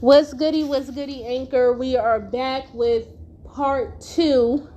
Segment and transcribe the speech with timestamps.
[0.00, 0.62] What's goody?
[0.62, 1.72] What's goody, Anchor?
[1.72, 3.08] We are back with
[3.52, 4.68] part two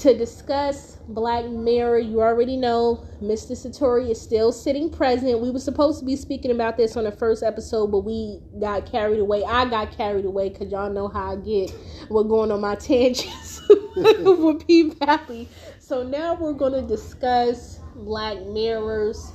[0.00, 2.00] to discuss Black Mirror.
[2.00, 3.52] You already know Mr.
[3.52, 5.38] Satori is still sitting present.
[5.38, 8.90] We were supposed to be speaking about this on the first episode, but we got
[8.90, 9.44] carried away.
[9.44, 11.72] I got carried away because y'all know how I get.
[12.08, 13.62] We're going on my tangents
[13.94, 15.48] with P Valley.
[15.78, 19.30] So now we're going to discuss Black Mirrors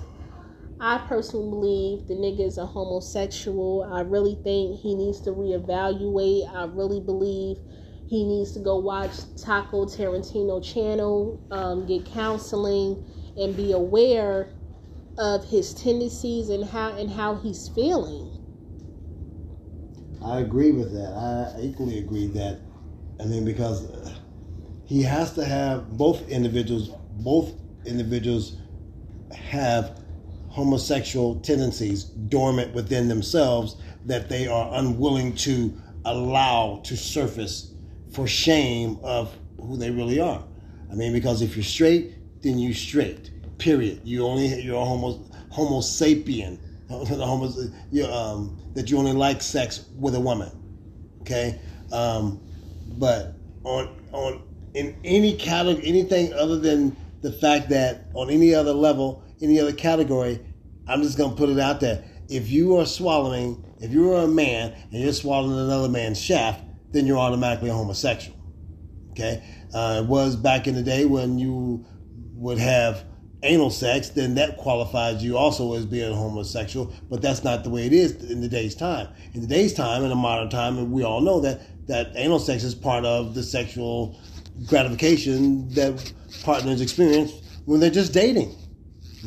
[0.79, 3.83] I personally believe the nigga is a homosexual.
[3.83, 6.47] I really think he needs to reevaluate.
[6.49, 7.57] I really believe
[8.05, 13.03] he needs to go watch Taco Tarantino channel, um, get counseling,
[13.35, 14.53] and be aware
[15.17, 18.33] of his tendencies and how and how he's feeling.
[20.21, 21.13] I agree with that.
[21.13, 22.61] I equally agree that.
[23.19, 23.87] I mean, because
[24.85, 26.91] he has to have both individuals.
[27.11, 27.53] Both
[27.85, 28.61] individuals
[29.31, 30.04] have
[30.55, 35.73] homosexual tendencies dormant within themselves that they are unwilling to
[36.05, 37.73] allow to surface
[38.13, 40.41] for shame of who they really are.
[40.89, 43.31] I mean, because if you're straight, then you're straight.
[43.57, 43.99] Period.
[44.05, 46.59] You only you're a homo homo sapien.
[46.87, 47.51] The homo,
[47.91, 50.51] you um, that you only like sex with a woman.
[51.21, 51.59] Okay,
[51.91, 52.39] um,
[52.97, 54.43] but on on
[54.73, 59.73] in any category, anything other than the fact that on any other level any other
[59.73, 60.39] category,
[60.87, 62.03] I'm just going to put it out there.
[62.29, 66.63] If you are swallowing, if you are a man and you're swallowing another man's shaft,
[66.91, 68.37] then you're automatically a homosexual.
[69.11, 69.43] Okay?
[69.73, 71.85] Uh, it was back in the day when you
[72.33, 73.05] would have
[73.43, 76.91] anal sex, then that qualifies you also as being homosexual.
[77.09, 79.07] But that's not the way it is in today's time.
[79.33, 82.63] In today's time, in a modern time, and we all know that that anal sex
[82.63, 84.19] is part of the sexual
[84.67, 87.31] gratification that partners experience
[87.65, 88.55] when they're just dating.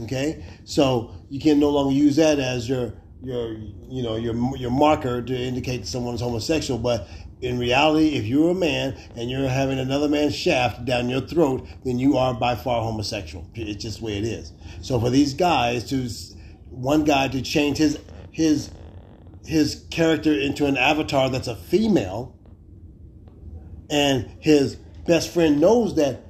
[0.02, 3.52] Okay, so you can no longer use that as your your
[3.88, 6.78] you know your your marker to indicate someone is homosexual.
[6.78, 7.08] But
[7.40, 11.66] in reality, if you're a man and you're having another man's shaft down your throat,
[11.84, 13.48] then you are by far homosexual.
[13.54, 14.52] It's just the way it is.
[14.82, 16.08] So for these guys to
[16.70, 17.98] one guy to change his
[18.30, 18.70] his
[19.44, 22.36] his character into an avatar that's a female,
[23.90, 24.76] and his
[25.06, 26.24] best friend knows that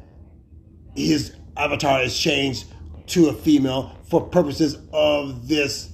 [0.95, 2.67] his avatar is changed
[3.09, 5.91] to a female for purposes of this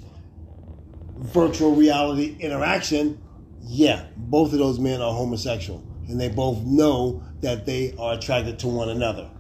[1.17, 3.21] virtual reality interaction,
[3.63, 5.83] yeah, both of those men are homosexual.
[6.09, 9.31] And they both know that they are attracted to one another.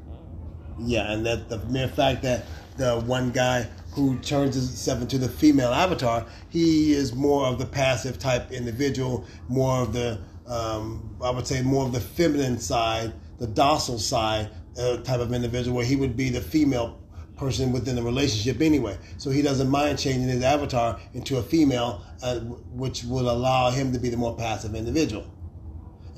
[0.78, 2.46] Yeah, and that the mere fact that
[2.76, 7.66] the one guy who turns himself into the female avatar, he is more of the
[7.66, 13.12] passive type individual, more of the, um, I would say, more of the feminine side,
[13.38, 16.98] the docile side uh, type of individual, where he would be the female
[17.36, 18.96] person within the relationship anyway.
[19.18, 23.92] So he doesn't mind changing his avatar into a female, uh, which would allow him
[23.92, 25.26] to be the more passive individual.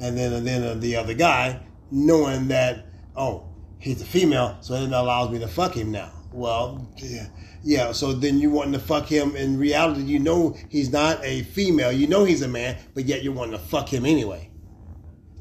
[0.01, 1.61] And then, and then uh, the other guy,
[1.91, 6.13] knowing that, oh, he's a female, so it allows me to fuck him now.
[6.33, 7.29] Well, yeah,
[7.63, 7.93] yeah.
[7.93, 9.35] So then you wanting to fuck him.
[9.37, 11.91] In reality, you know he's not a female.
[11.91, 14.51] You know he's a man, but yet you're wanting to fuck him anyway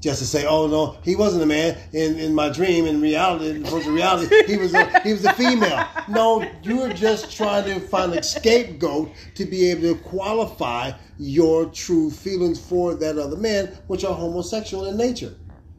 [0.06, 3.50] just to say, "Oh no, he wasn't a man." In in my dream, in reality,
[3.50, 5.84] in virtual reality, he was a, he was a female.
[6.08, 12.12] No, you're just trying to find a scapegoat to be able to qualify your true
[12.12, 15.34] feelings for that other man, which are homosexual in nature.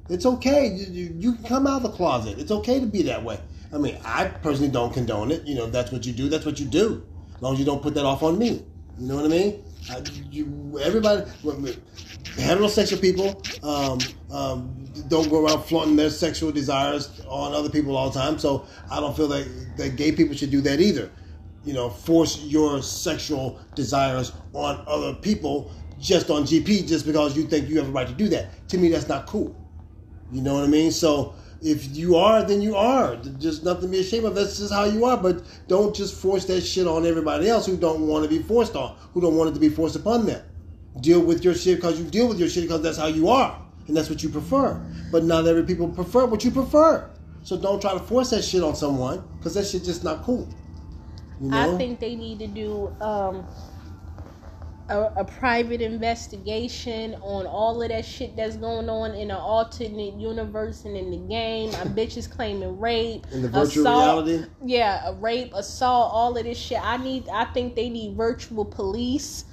[0.08, 0.66] It's okay.
[0.74, 2.38] You, you, you can come out of the closet.
[2.38, 3.38] It's okay to be that way.
[3.72, 5.44] I mean, I personally don't condone it.
[5.44, 6.28] You know, that's what you do.
[6.28, 7.06] That's what you do.
[7.36, 8.64] As long as you don't put that off on me.
[8.98, 9.64] You know what I mean?
[9.90, 11.30] I, you, everybody,
[12.34, 13.98] heterosexual people um,
[14.30, 18.38] um, don't go around flaunting their sexual desires on other people all the time.
[18.38, 21.10] So I don't feel that, that gay people should do that either.
[21.64, 27.44] You know, force your sexual desires on other people just on GP just because you
[27.44, 28.68] think you have a right to do that.
[28.68, 29.56] To me, that's not cool.
[30.30, 30.92] You know what I mean?
[30.92, 33.16] So if you are, then you are.
[33.38, 34.34] Just nothing to be ashamed of.
[34.34, 35.16] That's just how you are.
[35.16, 38.76] But don't just force that shit on everybody else who don't want to be forced
[38.76, 40.42] on, who don't want it to be forced upon them
[41.00, 43.60] deal with your shit because you deal with your shit because that's how you are
[43.86, 44.80] and that's what you prefer.
[45.12, 47.10] But not every people prefer what you prefer.
[47.42, 50.48] So don't try to force that shit on someone because that shit just not cool.
[51.40, 51.74] You know?
[51.74, 53.46] I think they need to do um,
[54.88, 60.14] a, a, private investigation on all of that shit that's going on in an alternate
[60.14, 61.70] universe and in the game.
[61.72, 64.50] My bitches claiming rape, in the virtual assault, reality.
[64.64, 66.80] Yeah, rape, assault, all of this shit.
[66.82, 67.28] I need.
[67.28, 69.44] I think they need virtual police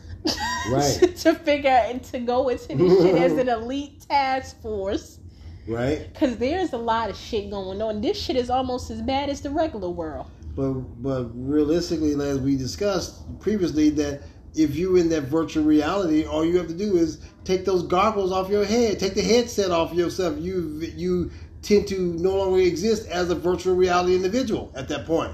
[0.72, 1.16] right.
[1.18, 5.20] to figure and to go into this shit as an elite task force.
[5.68, 6.12] Right.
[6.12, 8.02] Because there's a lot of shit going on.
[8.02, 10.28] This shit is almost as bad as the regular world.
[10.56, 14.22] But but realistically as we discussed previously that
[14.56, 18.32] if you're in that virtual reality, all you have to do is take those goggles
[18.32, 20.38] off your head, take the headset off yourself.
[20.38, 21.32] You you
[21.62, 25.34] tend to no longer exist as a virtual reality individual at that point.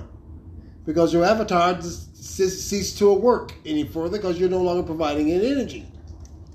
[0.85, 2.08] Because your avatar just
[2.47, 5.85] ceases to work any further because you're no longer providing any energy.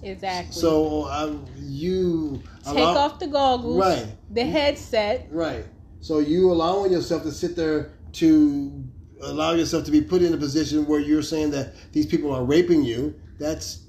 [0.03, 0.53] Exactly.
[0.53, 4.07] So um, you take allow, off the goggles, right?
[4.31, 5.65] The headset, right?
[6.01, 8.85] So you allowing yourself to sit there to
[9.23, 12.45] allow yourself to be put in a position where you're saying that these people are
[12.45, 13.15] raping you.
[13.39, 13.81] That's,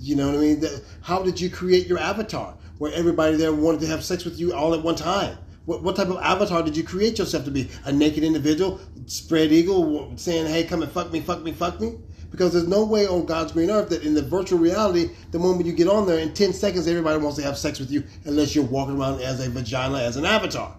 [0.00, 0.60] you know what I mean.
[0.60, 4.38] That, how did you create your avatar where everybody there wanted to have sex with
[4.38, 5.38] you all at one time?
[5.66, 7.70] What, what type of avatar did you create yourself to be?
[7.84, 11.94] A naked individual, spread eagle, saying, "Hey, come and fuck me, fuck me, fuck me."
[12.34, 15.66] because there's no way on God's green earth that in the virtual reality, the moment
[15.66, 18.56] you get on there, in 10 seconds, everybody wants to have sex with you unless
[18.56, 20.76] you're walking around as a vagina, as an avatar.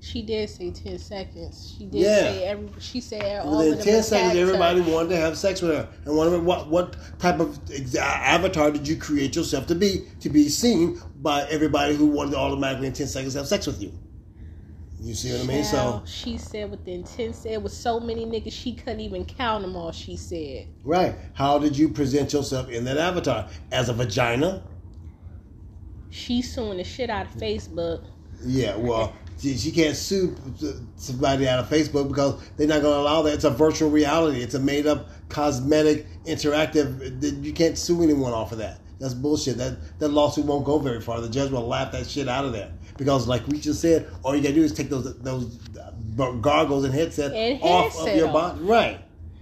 [0.00, 1.74] She did say 10 seconds.
[1.76, 2.20] She did yeah.
[2.20, 5.88] say every, she said all Within 10 seconds, everybody wanted to have sex with her.
[6.04, 7.58] And wonder what, what type of
[7.98, 12.36] avatar did you create yourself to be, to be seen by everybody who wanted to
[12.36, 13.92] automatically in 10 seconds have sex with you?
[15.00, 15.64] You see what I mean?
[15.64, 19.76] So she said within ten it was so many niggas she couldn't even count them
[19.76, 19.92] all.
[19.92, 20.66] She said.
[20.82, 21.14] Right.
[21.34, 24.64] How did you present yourself in that avatar as a vagina?
[26.10, 28.04] She's suing the shit out of Facebook.
[28.44, 28.76] Yeah.
[28.76, 29.14] Well.
[29.38, 30.36] She, she can't sue
[30.96, 33.34] somebody out of Facebook because they're not going to allow that.
[33.34, 34.42] It's a virtual reality.
[34.42, 37.44] It's a made up, cosmetic, interactive.
[37.44, 38.80] You can't sue anyone off of that.
[38.98, 39.58] That's bullshit.
[39.58, 41.20] That that lawsuit won't go very far.
[41.20, 44.34] The judge will laugh that shit out of there because, like we just said, all
[44.34, 47.32] you gotta do is take those those uh, goggles and headset
[47.62, 49.00] off of your body, right?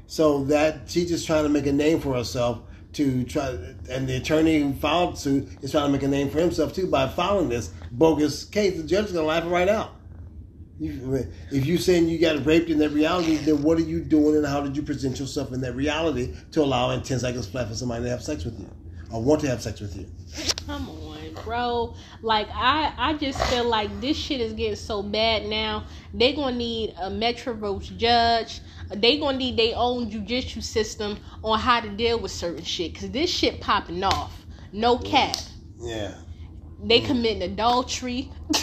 [0.09, 2.61] So that she's just trying to make a name for herself
[2.97, 3.49] to try,
[3.91, 6.87] and the attorney who filed suit is trying to make a name for himself too
[6.87, 8.77] by filing this bogus case.
[8.77, 9.93] The judge is gonna laugh it right out.
[10.81, 14.47] if you're saying you got raped in that reality, then what are you doing, and
[14.47, 17.75] how did you present yourself in that reality to allow in ten seconds flat for
[17.75, 18.71] somebody to have sex with you,
[19.11, 20.07] or want to have sex with you?
[20.67, 21.07] Come on
[21.45, 21.95] bro.
[22.23, 25.85] Like I, I just feel like this shit is getting so bad now.
[26.15, 28.61] They're gonna need a Metrovote judge.
[28.95, 32.95] They gonna need their own judicial system on how to deal with certain shit.
[32.95, 34.47] Cause this shit popping off.
[34.73, 35.37] No cap.
[35.81, 36.15] Yeah.
[36.83, 38.31] They committing adultery.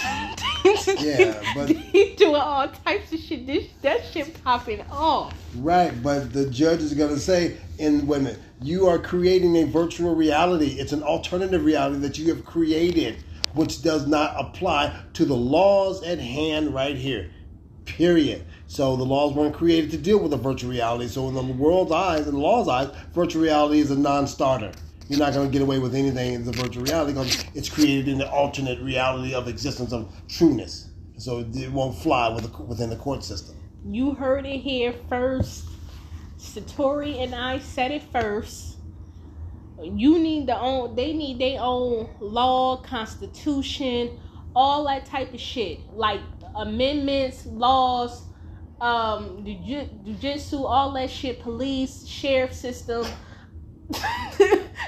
[0.99, 1.67] yeah, but
[2.17, 3.47] doing all types of shit.
[3.47, 5.33] This that shit popping off.
[5.55, 10.79] Right, but the judge is gonna say in women, you are creating a virtual reality.
[10.79, 13.23] It's an alternative reality that you have created,
[13.53, 17.31] which does not apply to the laws at hand right here.
[17.85, 18.45] Period.
[18.73, 21.07] So the laws weren't created to deal with a virtual reality.
[21.07, 24.71] So in the world's eyes, in the law's eyes, virtual reality is a non-starter.
[25.07, 28.07] You're not going to get away with anything in the virtual reality because it's created
[28.07, 30.89] in the alternate reality of existence of trueness.
[31.17, 32.33] So it won't fly
[32.67, 33.55] within the court system.
[33.85, 35.65] You heard it here first.
[36.39, 38.77] Satori and I said it first.
[39.83, 40.95] You need the own.
[40.95, 44.19] They need their own law, constitution,
[44.55, 46.21] all that type of shit, like
[46.55, 48.23] amendments, laws,
[48.81, 53.05] um, jujitsu, all that shit, police, sheriff system.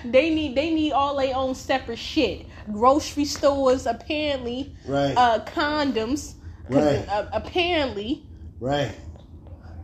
[0.05, 2.45] they need they need all their own separate shit.
[2.71, 5.13] Grocery stores apparently, right?
[5.15, 6.35] Uh, condoms,
[6.69, 7.07] right?
[7.07, 8.25] Uh, apparently,
[8.59, 8.95] right.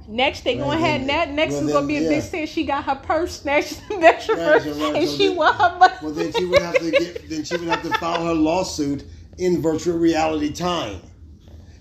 [0.08, 1.08] Next, they going ahead.
[1.08, 2.10] That next well, is gonna be a yeah.
[2.10, 2.46] big thing.
[2.48, 4.96] She got her purse snatched, snatched her purse, right.
[4.96, 5.94] and so she want her money.
[6.02, 7.30] Well, then she would have to get.
[7.30, 9.06] Then she would have to file her lawsuit
[9.38, 11.02] in virtual reality time,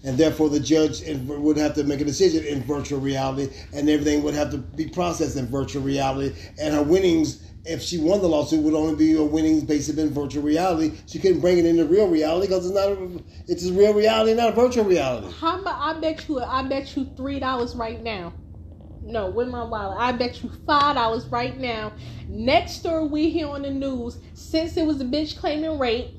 [0.02, 4.22] and therefore the judge would have to make a decision in virtual reality, and everything
[4.22, 8.28] would have to be processed in virtual reality, and her winnings if she won the
[8.28, 10.96] lawsuit, would only be a winnings based in virtual reality.
[11.06, 12.88] She couldn't bring it into real reality because it's not.
[12.88, 15.28] A, it's a real reality, not a virtual reality.
[15.38, 16.42] How I bet you?
[16.42, 18.34] I bet you three dollars right now.
[19.02, 21.92] No, with my wallet, I bet you five dollars right now.
[22.28, 26.14] Next story we hear on the news, since it was a bitch claiming rape,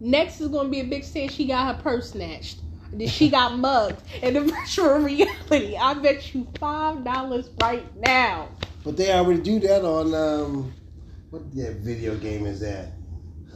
[0.00, 2.62] next is gonna be a big saying she got her purse snatched.
[2.92, 5.76] That she got mugged in the virtual reality.
[5.76, 8.48] I bet you five dollars right now.
[8.84, 10.74] But they already do that on um,
[11.30, 12.92] what yeah, video game is that?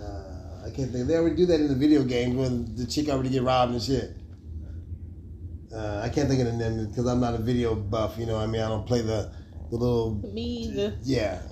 [0.00, 1.06] Uh, I can't think.
[1.06, 3.82] They already do that in the video games when the chick already get robbed and
[3.82, 4.16] shit.
[5.72, 8.16] Uh, I can't think of the name because I'm not a video buff.
[8.18, 9.30] You know, I mean, I don't play the
[9.70, 10.14] the little.
[10.32, 10.94] Me either.
[11.02, 11.42] Yeah,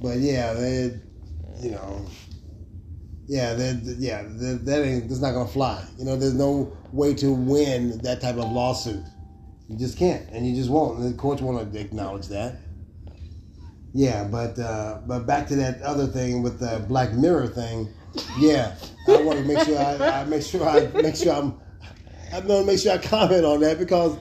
[0.00, 0.98] but yeah, they,
[1.60, 2.06] you know,
[3.30, 5.84] yeah, that yeah, that, that ain't that's not gonna fly.
[5.96, 9.04] You know, there's no way to win that type of lawsuit.
[9.68, 10.98] You just can't, and you just won't.
[10.98, 12.56] And the courts won't acknowledge that.
[13.92, 17.88] Yeah, but uh, but back to that other thing with the Black Mirror thing.
[18.40, 18.74] Yeah,
[19.06, 21.60] I want to make sure I, I make sure I make sure I'm
[22.32, 24.18] I'm gonna make sure I comment on that because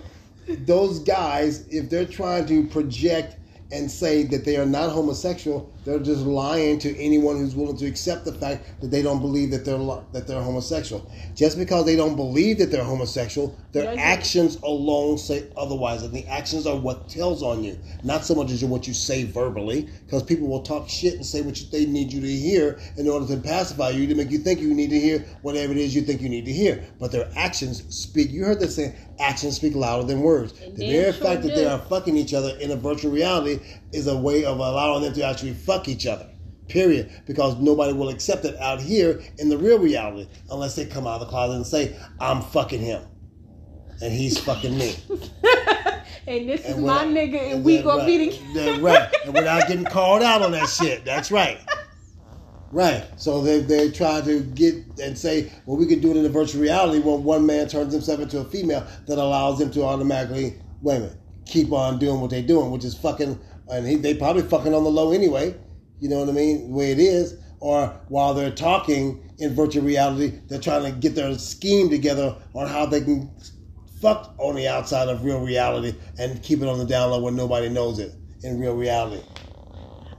[0.67, 3.37] those guys, if they're trying to project
[3.71, 7.87] and say that they are not homosexual, they're just lying to anyone who's willing to
[7.87, 9.79] accept the fact that they don't believe that they're
[10.11, 11.09] that they're homosexual.
[11.35, 16.27] Just because they don't believe that they're homosexual, their actions alone say otherwise, and the
[16.27, 19.89] actions are what tells on you, not so much as what you say verbally.
[20.05, 23.09] Because people will talk shit and say what you, they need you to hear in
[23.09, 25.95] order to pacify you to make you think you need to hear whatever it is
[25.95, 26.83] you think you need to hear.
[26.99, 28.29] But their actions speak.
[28.29, 30.53] You heard that saying, actions speak louder than words.
[30.53, 33.59] The mere sure fact that they are fucking each other in a virtual reality
[33.91, 36.29] is a way of allowing them to actually fuck each other.
[36.67, 37.11] Period.
[37.25, 41.15] Because nobody will accept it out here in the real reality unless they come out
[41.15, 43.03] of the closet and say, I'm fucking him.
[44.01, 44.95] And he's fucking me.
[46.27, 48.81] and this and is my nigga, and we gonna right, be together.
[48.81, 49.13] Right.
[49.25, 51.03] And without getting called out on that shit.
[51.03, 51.59] That's right.
[52.71, 53.05] Right.
[53.17, 56.29] So they they try to get and say, well, we can do it in a
[56.29, 60.55] virtual reality where one man turns himself into a female that allows them to automatically,
[60.81, 64.13] wait a minute, keep on doing what they're doing, which is fucking, and he, they
[64.13, 65.55] probably fucking on the low anyway.
[65.99, 66.69] You know what I mean?
[66.69, 67.37] The way it is.
[67.59, 72.67] Or while they're talking in virtual reality, they're trying to get their scheme together on
[72.67, 73.29] how they can
[74.01, 77.33] fuck on the outside of real reality and keep it on the down low where
[77.33, 79.21] nobody knows it in real reality.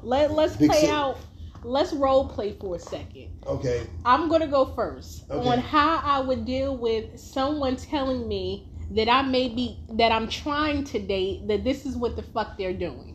[0.02, 1.18] Let Let's Big play out.
[1.62, 3.28] Let's role play for a second.
[3.46, 3.86] Okay.
[4.04, 5.48] I'm gonna go first okay.
[5.48, 10.28] on how I would deal with someone telling me that I may be that I'm
[10.28, 13.09] trying to date that this is what the fuck they're doing.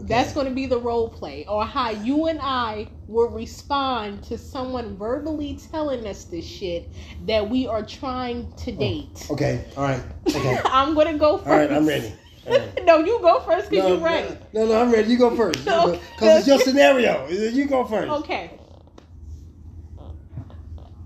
[0.00, 4.36] That's going to be the role play, or how you and I will respond to
[4.36, 6.92] someone verbally telling us this shit
[7.26, 9.26] that we are trying to oh, date.
[9.30, 10.02] Oh, okay, all right.
[10.28, 10.60] Okay.
[10.64, 11.48] I'm going to go first.
[11.48, 12.12] All right, I'm ready.
[12.46, 12.78] Right.
[12.84, 14.36] no, you go first because no, you're ready.
[14.52, 15.10] No, no, I'm ready.
[15.10, 15.64] You go first.
[15.64, 17.26] Because it's your scenario.
[17.26, 18.12] You go first.
[18.12, 18.60] Okay.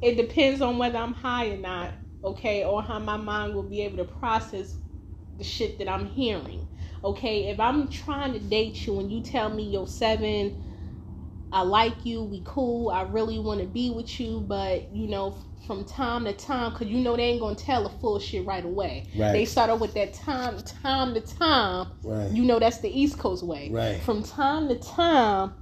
[0.03, 3.83] It depends on whether I'm high or not okay, or how my mind will be
[3.83, 4.77] able to process
[5.37, 6.67] the shit that I'm hearing.
[7.05, 10.57] Okay, if I'm trying to date you and you tell me you're seven,
[11.53, 15.37] I like you, we cool, I really want to be with you, but you know,
[15.67, 18.65] from time to time, because you know they ain't gonna tell the full shit right
[18.65, 19.07] away.
[19.17, 19.33] Right.
[19.33, 21.89] They start off with that time, time to time.
[22.03, 22.31] Right.
[22.31, 23.71] You know that's the East Coast way.
[23.71, 24.01] Right.
[24.03, 25.53] From time to time,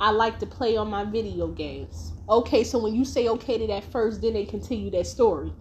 [0.00, 2.12] I like to play on my video games.
[2.28, 5.52] Okay, so when you say okay to that first, then they continue that story.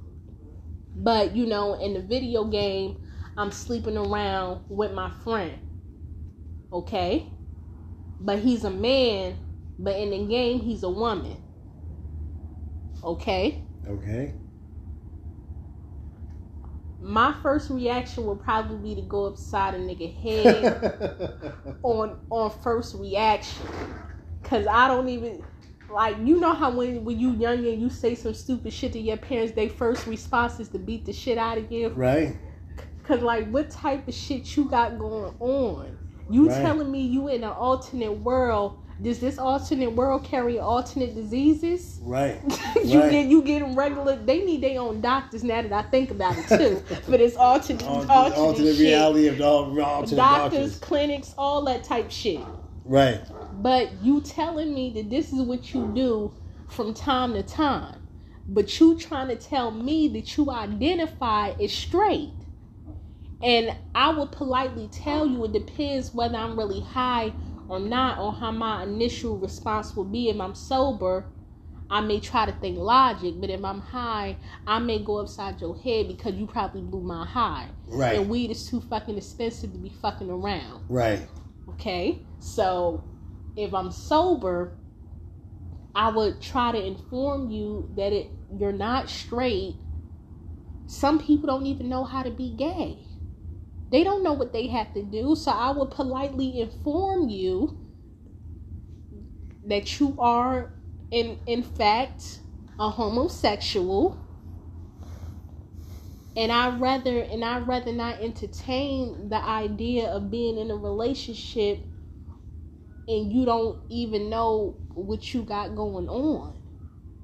[0.95, 2.97] But you know, in the video game,
[3.37, 5.57] I'm sleeping around with my friend.
[6.71, 7.27] Okay?
[8.19, 9.37] But he's a man,
[9.79, 11.37] but in the game he's a woman.
[13.03, 13.63] Okay?
[13.87, 14.33] Okay.
[16.99, 22.93] My first reaction would probably be to go upside a nigga head on on first
[22.95, 23.65] reaction.
[24.43, 25.41] Cause I don't even
[25.89, 28.99] like you know how when when you young and you say some stupid shit to
[28.99, 31.89] your parents, their first response is to beat the shit out of you.
[31.89, 32.37] Right.
[33.11, 35.97] Cause like what type of shit you got going on?
[36.29, 36.61] You right.
[36.61, 38.77] telling me you in an alternate world?
[39.01, 41.99] Does this alternate world carry alternate diseases?
[42.03, 42.39] Right.
[42.85, 43.11] you right.
[43.11, 44.15] get you getting regular.
[44.15, 46.95] They need their own doctors now that I think about it too.
[47.01, 51.83] for this alternate alternate, alternate, alternate reality of all alternate doctors, doctors, clinics, all that
[51.83, 52.39] type shit.
[52.85, 53.19] Right.
[53.55, 56.33] But you telling me that this is what you do
[56.69, 57.97] from time to time.
[58.47, 62.31] But you trying to tell me that you identify as straight.
[63.43, 67.33] And I will politely tell you it depends whether I'm really high
[67.67, 70.29] or not, or how my initial response will be.
[70.29, 71.25] If I'm sober,
[71.89, 75.77] I may try to think logic, but if I'm high, I may go upside your
[75.77, 77.67] head because you probably blew my high.
[77.87, 78.19] Right.
[78.19, 80.81] And weed is too fucking expensive to be fucking around.
[80.89, 81.27] Right.
[81.69, 82.23] Okay.
[82.39, 83.03] So
[83.55, 84.73] if I'm sober,
[85.95, 89.77] I would try to inform you that it you're not straight.
[90.87, 92.99] Some people don't even know how to be gay.
[93.91, 97.77] They don't know what they have to do, so I will politely inform you
[99.63, 100.71] that you are
[101.11, 102.41] in in fact
[102.79, 104.17] a homosexual
[106.35, 111.87] and I rather and I rather not entertain the idea of being in a relationship
[113.07, 116.55] and you don't even know what you got going on.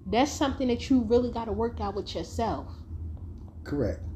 [0.06, 2.82] That's something that you really got to work out with yourself.
[3.64, 4.07] Correct.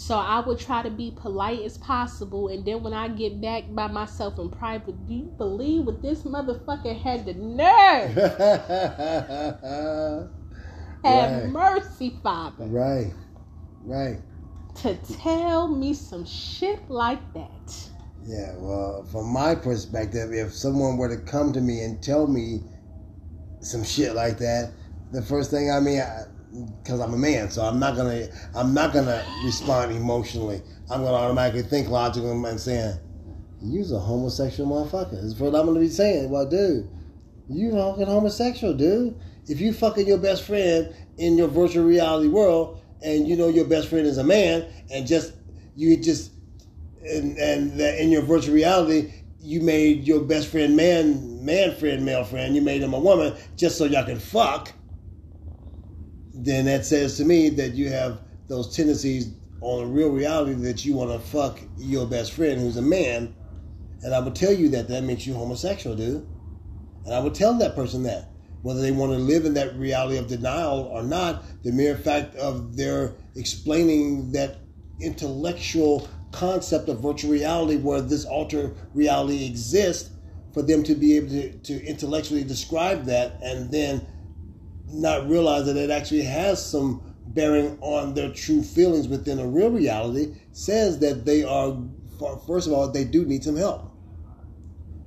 [0.00, 3.64] So I would try to be polite as possible, and then when I get back
[3.68, 8.14] by myself in private, do you believe what this motherfucker had the nerve?
[11.02, 11.50] Have right.
[11.50, 12.66] mercy, Father.
[12.66, 13.12] Right,
[13.82, 14.20] right.
[14.76, 17.90] To tell me some shit like that.
[18.22, 22.60] Yeah, well, from my perspective, if someone were to come to me and tell me
[23.62, 24.74] some shit like that,
[25.10, 28.72] the first thing I mean, I, because I'm a man, so I'm not gonna I'm
[28.74, 30.62] not gonna respond emotionally.
[30.90, 32.98] I'm gonna automatically think logically and saying,
[33.62, 36.30] "You're a homosexual motherfucker." Is what I'm gonna be saying.
[36.30, 36.88] Well, dude,
[37.48, 39.18] you fucking homosexual, dude.
[39.46, 43.66] If you fucking your best friend in your virtual reality world, and you know your
[43.66, 45.34] best friend is a man, and just
[45.76, 46.32] you just
[47.06, 52.24] and and in your virtual reality you made your best friend man man friend male
[52.24, 54.72] friend you made him a woman just so y'all can fuck
[56.44, 60.84] then that says to me that you have those tendencies on a real reality that
[60.84, 63.34] you want to fuck your best friend who's a man.
[64.02, 66.26] And i would tell you that that makes you homosexual dude.
[67.04, 68.30] And i would tell that person that.
[68.62, 72.34] Whether they want to live in that reality of denial or not the mere fact
[72.36, 74.58] of their explaining that
[75.00, 80.10] intellectual concept of virtual reality where this alter reality exists
[80.52, 84.06] for them to be able to, to intellectually describe that and then
[84.90, 89.70] not realize that it actually has some bearing on their true feelings within a real
[89.70, 91.76] reality says that they are
[92.46, 93.92] first of all they do need some help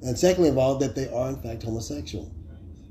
[0.03, 2.31] and secondly of all that they are in fact homosexual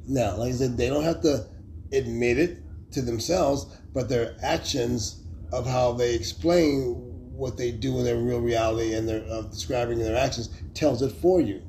[0.09, 1.47] now like i said they don't have to
[1.93, 2.59] admit it
[2.91, 8.41] to themselves but their actions of how they explain what they do in their real
[8.41, 11.63] reality and their uh, describing their actions tells it for you.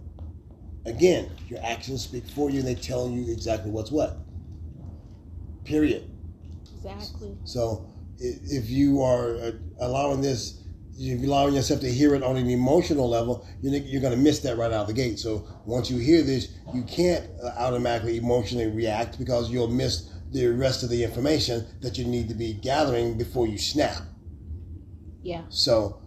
[0.86, 4.18] Again, your actions speak for you and they tell you exactly what's what.
[5.64, 6.10] Period.
[6.76, 7.38] Exactly.
[7.46, 10.64] So if you are uh, allowing this,
[10.98, 14.20] if you're allowing yourself to hear it on an emotional level, you're, you're going to
[14.20, 15.20] miss that right out of the gate.
[15.20, 20.48] So once you hear this, you can't uh, automatically emotionally react because you'll miss the
[20.48, 24.02] rest of the information that you need to be gathering before you snap.
[25.24, 25.44] Yeah.
[25.50, 26.02] So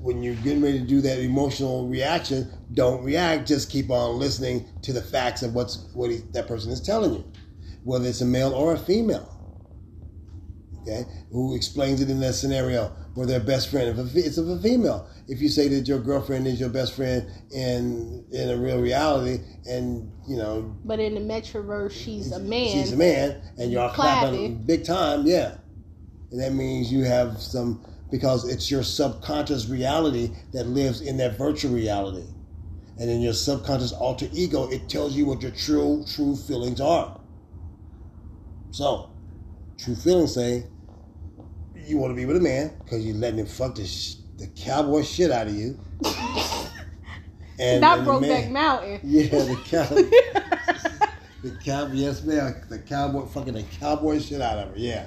[0.00, 3.46] when you're getting ready to do that emotional reaction, don't react.
[3.46, 7.14] Just keep on listening to the facts of what's what he, that person is telling
[7.14, 7.24] you,
[7.84, 9.30] whether it's a male or a female.
[10.82, 14.58] Okay, who explains it in that scenario where their best friend, if it's of a
[14.58, 18.80] female, if you say that your girlfriend is your best friend in in a real
[18.80, 23.72] reality, and you know, but in the metaverse she's a man, she's a man, and
[23.72, 25.56] you're clapping big time, yeah
[26.34, 31.38] and that means you have some, because it's your subconscious reality that lives in that
[31.38, 32.26] virtual reality.
[32.98, 37.20] And in your subconscious alter ego, it tells you what your true, true feelings are.
[38.74, 39.08] So,
[39.78, 40.66] true feelings say
[41.76, 44.48] you want to be with a man because you're letting him fuck the, sh- the
[44.48, 45.78] cowboy shit out of you.
[47.60, 48.98] and not Brokeback Mountain.
[49.04, 50.02] Yeah, the cowboy.
[51.44, 52.64] the cowboy, yes, man.
[52.68, 54.74] The cowboy fucking the cowboy shit out of her.
[54.76, 55.06] Yeah.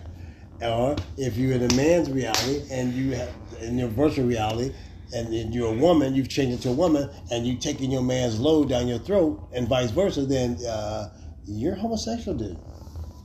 [0.62, 4.74] Or if you're in a man's reality and you have in your virtual reality
[5.14, 8.40] and then you're a woman, you've changed into a woman, and you're taking your man's
[8.40, 11.10] load down your throat, and vice versa, then uh,
[11.46, 12.58] you're homosexual, dude.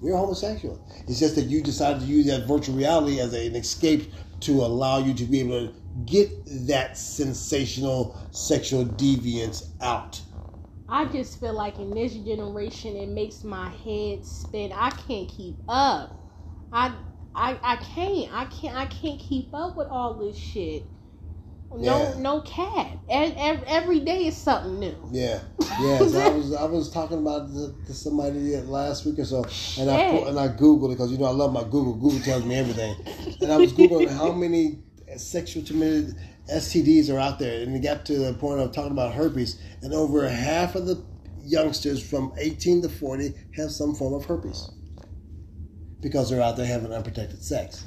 [0.03, 0.85] You're homosexual.
[1.09, 4.63] It's just that you decided to use that virtual reality as a, an escape to
[4.63, 5.75] allow you to be able to
[6.07, 6.31] get
[6.69, 10.23] that sensational sexual deviance out.
[10.89, 14.73] I just feel like in this generation, it makes my head spin.
[14.75, 16.19] I can't keep up.
[16.73, 16.97] I
[17.35, 18.33] I I can't.
[18.35, 18.77] I can't.
[18.77, 20.91] I can't keep up with all this shit.
[21.75, 22.15] No, yeah.
[22.19, 22.99] no cat.
[23.09, 24.97] Every, every day is something new.
[25.11, 25.41] Yeah,
[25.81, 25.99] yeah.
[25.99, 29.45] So I was I was talking about to somebody last week or so,
[29.79, 31.95] and I and I googled it because you know I love my Google.
[31.95, 32.95] Google tells me everything,
[33.41, 34.81] and I was googling how many
[35.17, 36.17] sexual transmitted
[36.51, 39.95] STDs are out there, and it got to the point of talking about herpes, and
[39.95, 41.03] over half of the
[41.45, 44.71] youngsters from 18 to 40 have some form of herpes
[46.01, 47.85] because they're out there having unprotected sex.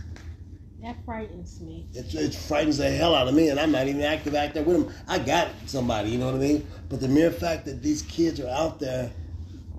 [0.85, 1.87] That frightens me.
[1.95, 4.61] It, it frightens the hell out of me, and I'm not even active out there
[4.61, 4.95] with them.
[5.07, 6.67] I got somebody, you know what I mean?
[6.89, 9.11] But the mere fact that these kids are out there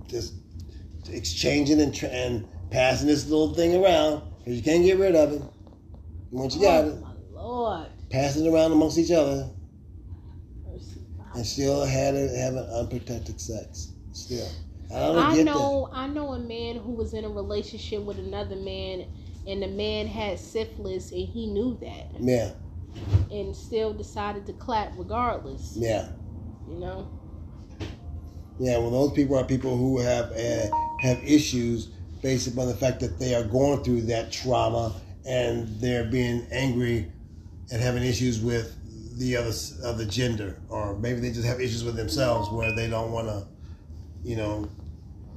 [0.09, 0.35] just
[1.09, 5.43] exchanging and, and passing this little thing around, because you can't get rid of it.
[6.33, 7.87] Once you got oh, it, my Lord.
[8.11, 9.49] passing it around amongst each other,
[11.37, 13.93] and still had it, having unprotected sex.
[14.11, 14.49] Still.
[14.93, 15.99] I, I know that.
[15.99, 19.07] I know a man who was in a relationship with another man
[19.47, 22.09] and the man had syphilis and he knew that.
[22.21, 22.53] Yeah.
[23.31, 25.75] And still decided to clap regardless.
[25.77, 26.09] Yeah.
[26.69, 27.11] You know?
[28.59, 31.87] Yeah, well those people are people who have uh, have issues
[32.23, 34.95] based upon the fact that they are going through that trauma
[35.27, 37.13] and they're being angry
[37.71, 38.75] and having issues with
[39.19, 42.89] the other of the gender or maybe they just have issues with themselves where they
[42.89, 43.47] don't want to
[44.27, 44.69] you know,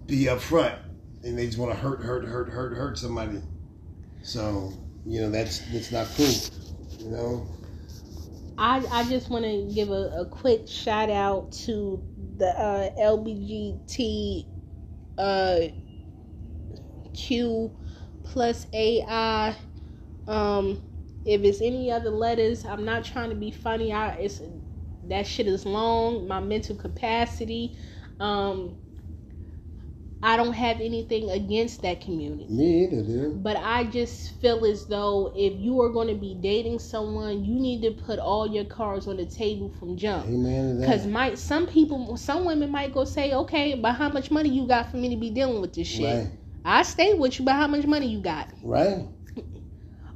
[0.07, 0.75] be upfront
[1.23, 3.39] and they just want to hurt, hurt, hurt, hurt, hurt somebody.
[4.23, 4.73] So,
[5.05, 6.33] you know, that's that's not cool.
[6.99, 7.47] You know.
[8.57, 12.03] I I just want to give a, a quick shout out to
[12.37, 14.47] the uh, LBGT
[15.17, 15.59] uh,
[17.13, 17.71] Q
[18.23, 19.57] plus AI.
[20.27, 20.83] Um,
[21.25, 23.93] if it's any other letters, I'm not trying to be funny.
[23.93, 24.41] I it's
[25.03, 26.27] that shit is long.
[26.27, 27.77] My mental capacity.
[28.19, 28.77] Um,
[30.21, 32.47] I don't have anything against that community.
[32.49, 33.41] Me either, dude.
[33.41, 37.55] But I just feel as though if you are going to be dating someone, you
[37.55, 40.27] need to put all your cards on the table from jump.
[40.27, 44.49] Amen Because might some people, some women might go say, okay, but how much money
[44.49, 46.03] you got for me to be dealing with this shit?
[46.03, 46.27] Right.
[46.65, 48.49] I stay with you, but how much money you got?
[48.61, 49.07] Right.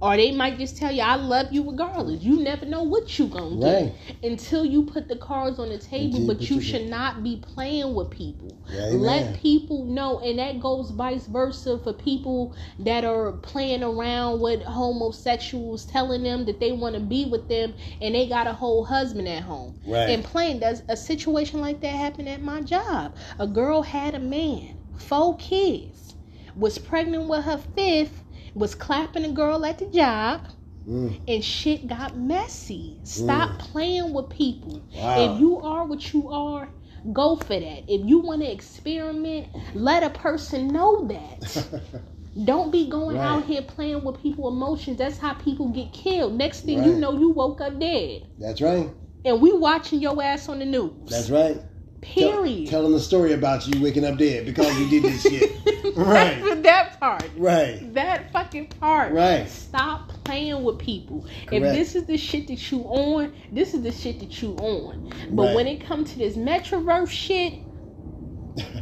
[0.03, 2.21] Or they might just tell you, I love you regardless.
[2.21, 3.93] You never know what you gonna Right.
[4.05, 6.19] get until you put the cards on the table.
[6.19, 8.57] You but you your- should not be playing with people.
[8.69, 8.99] Amen.
[9.01, 14.61] Let people know, and that goes vice versa for people that are playing around with
[14.63, 18.83] homosexuals, telling them that they want to be with them, and they got a whole
[18.83, 19.75] husband at home.
[19.87, 20.09] Right.
[20.09, 23.13] And playing does a situation like that happen at my job.
[23.39, 26.15] A girl had a man, four kids,
[26.57, 28.22] was pregnant with her fifth,
[28.53, 30.41] was clapping a girl at the job.
[30.87, 31.21] Mm.
[31.27, 32.99] And shit got messy.
[33.03, 34.83] Stop playing with people.
[34.95, 35.35] Wow.
[35.35, 36.69] If you are what you are,
[37.13, 37.83] go for that.
[37.87, 41.65] If you want to experiment, let a person know that.
[42.45, 43.25] Don't be going Right.
[43.25, 44.97] out here playing with people emotions.
[44.97, 46.33] That's how people get killed.
[46.35, 48.23] Next thing you know, you woke up dead.
[48.39, 48.89] That's right.
[49.23, 51.09] And we watching your ass on the news.
[51.09, 51.61] That's right.
[52.03, 52.69] Tell, Period.
[52.69, 55.51] tell them the story about you waking up dead because you did this shit.
[55.95, 56.63] Right.
[56.63, 57.29] that part.
[57.37, 57.93] Right.
[57.93, 59.13] That fucking part.
[59.13, 59.47] Right.
[59.49, 61.25] Stop playing with people.
[61.51, 64.97] If this is the shit that you on, this is the shit that you on.
[65.31, 65.55] But Right.
[65.55, 67.53] when it comes to this Metroverse shit,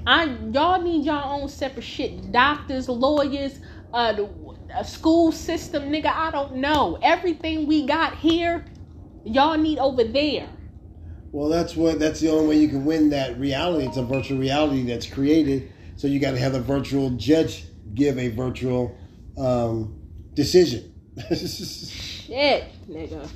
[0.06, 2.32] I y'all need y'all own separate shit.
[2.32, 3.60] Doctors, lawyers,
[3.94, 4.30] uh, the
[4.78, 6.08] a school system, nigga.
[6.08, 6.98] I don't know.
[7.02, 8.66] Everything we got here,
[9.24, 10.50] y'all need over there.
[11.32, 12.00] Well, that's what.
[12.00, 13.88] That's the only way you can win that reality.
[13.88, 15.72] It's a virtual reality that's created.
[15.96, 18.98] So you got to have a virtual judge give a virtual
[19.38, 20.00] um,
[20.34, 20.94] decision.
[21.30, 23.30] Shit, nigga.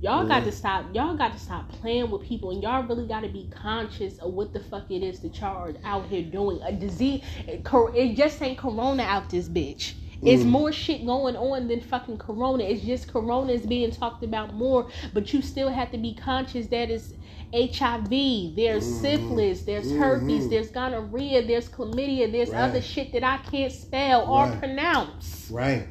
[0.00, 0.86] Y'all got to stop.
[0.94, 4.32] Y'all got to stop playing with people, and y'all really got to be conscious of
[4.32, 6.60] what the fuck it is that y'all are out here doing.
[6.62, 9.94] A disease, it just ain't Corona out this bitch.
[10.22, 10.48] It's mm.
[10.48, 12.64] more shit going on than fucking Corona.
[12.64, 16.66] It's just Corona is being talked about more, but you still have to be conscious
[16.68, 17.12] that it's
[17.52, 18.10] HIV,
[18.56, 19.00] there's mm-hmm.
[19.00, 20.02] syphilis, there's mm-hmm.
[20.02, 22.60] herpes, there's gonorrhea, there's chlamydia, there's Right.
[22.60, 24.58] other shit that I can't spell or Right.
[24.58, 25.50] pronounce.
[25.50, 25.86] right.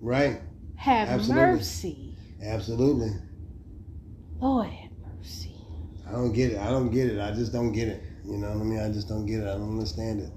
[0.00, 0.40] Right.
[0.76, 1.46] Have Absolutely.
[1.46, 2.16] mercy.
[2.42, 3.10] Absolutely.
[4.40, 5.54] Lord have mercy.
[6.08, 6.58] I don't get it.
[6.58, 7.20] I don't get it.
[7.20, 8.02] I just don't get it.
[8.24, 8.80] You know what I mean?
[8.80, 9.48] I just don't get it.
[9.48, 10.30] I don't understand it.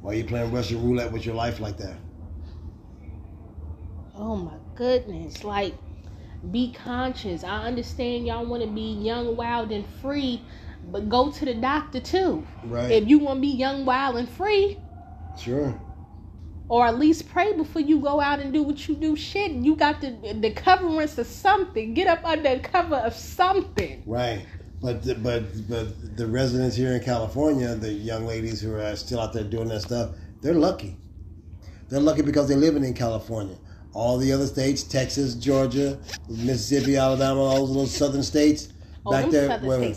[0.00, 1.96] Why are you playing Russian roulette with your life like that?
[4.14, 5.44] Oh my goodness.
[5.44, 5.74] Like,
[6.50, 7.44] be conscious.
[7.44, 10.42] I understand y'all want to be young, wild, and free,
[10.90, 12.46] but go to the doctor too.
[12.64, 12.90] Right.
[12.90, 14.78] If you want to be young, wild, and free,
[15.38, 15.78] Sure.
[16.68, 19.16] or at least pray before you go out and do what you do.
[19.16, 20.10] Shit, you got the
[20.40, 21.94] the coverance of something.
[21.94, 24.02] Get up under the cover of something.
[24.06, 24.46] Right.
[24.80, 29.20] But the, but but the residents here in California, the young ladies who are still
[29.20, 30.96] out there doing that stuff, they're lucky.
[31.88, 33.56] They're lucky because they're living in California.
[33.92, 38.68] All the other states, Texas, Georgia, Mississippi, Alabama, all those little southern states,
[39.04, 39.94] Oh, back there, where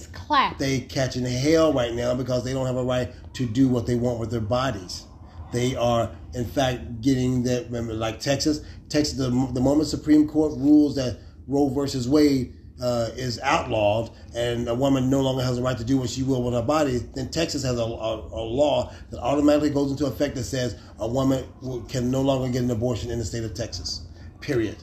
[0.57, 3.95] they catching hell right now because they don't have a right to do what they
[3.95, 5.05] want with their bodies.
[5.51, 7.65] They are, in fact, getting that.
[7.65, 13.09] Remember, like Texas, Texas, the, the moment Supreme Court rules that Roe versus Wade uh,
[13.15, 16.43] is outlawed and a woman no longer has the right to do what she will
[16.43, 20.35] with her body, then Texas has a, a, a law that automatically goes into effect
[20.35, 23.53] that says a woman will- can no longer get an abortion in the state of
[23.53, 24.07] Texas.
[24.41, 24.77] Period.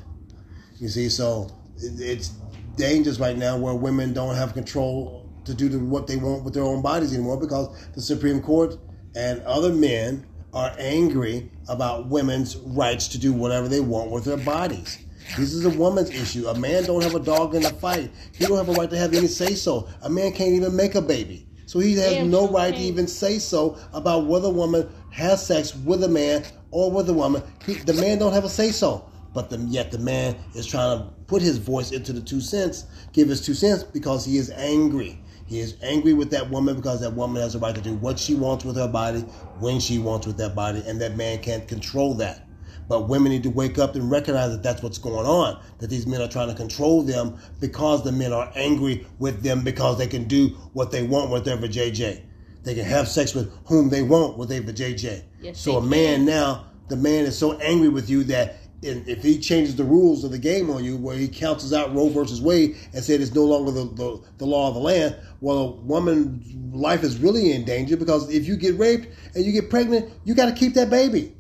[0.79, 2.33] You see, so it, it's
[2.77, 6.55] dangerous right now where women don't have control to do the, what they want with
[6.55, 8.77] their own bodies anymore because the Supreme Court
[9.15, 14.37] and other men are angry about women's rights to do whatever they want with their
[14.37, 14.99] bodies.
[15.37, 16.49] This is a woman's issue.
[16.49, 18.11] A man don't have a dog in the fight.
[18.33, 19.89] He don't have a right to have any say so.
[20.03, 21.47] A man can't even make a baby.
[21.67, 25.75] So he has no right to even say so about whether a woman has sex
[25.75, 27.43] with a man or with a woman.
[27.65, 29.09] He, the man don't have a say so.
[29.33, 32.87] But the, yet the man is trying to put his voice into the two cents,
[33.13, 35.23] give his two cents because he is angry.
[35.47, 38.19] He is angry with that woman because that woman has a right to do what
[38.19, 39.21] she wants with her body,
[39.61, 42.47] when she wants with that body, and that man can't control that.
[42.91, 45.63] But women need to wake up and recognize that that's what's going on.
[45.79, 49.63] That these men are trying to control them because the men are angry with them
[49.63, 52.21] because they can do what they want with their vajayjay.
[52.65, 55.23] They can have sex with whom they want with their vajayjay.
[55.41, 59.23] Yes, so a man now, the man is so angry with you that and if
[59.23, 62.41] he changes the rules of the game on you, where he cancels out Roe versus
[62.41, 65.71] Wade and said it's no longer the, the, the law of the land, well, a
[65.83, 70.11] woman's life is really in danger because if you get raped and you get pregnant,
[70.25, 71.35] you got to keep that baby.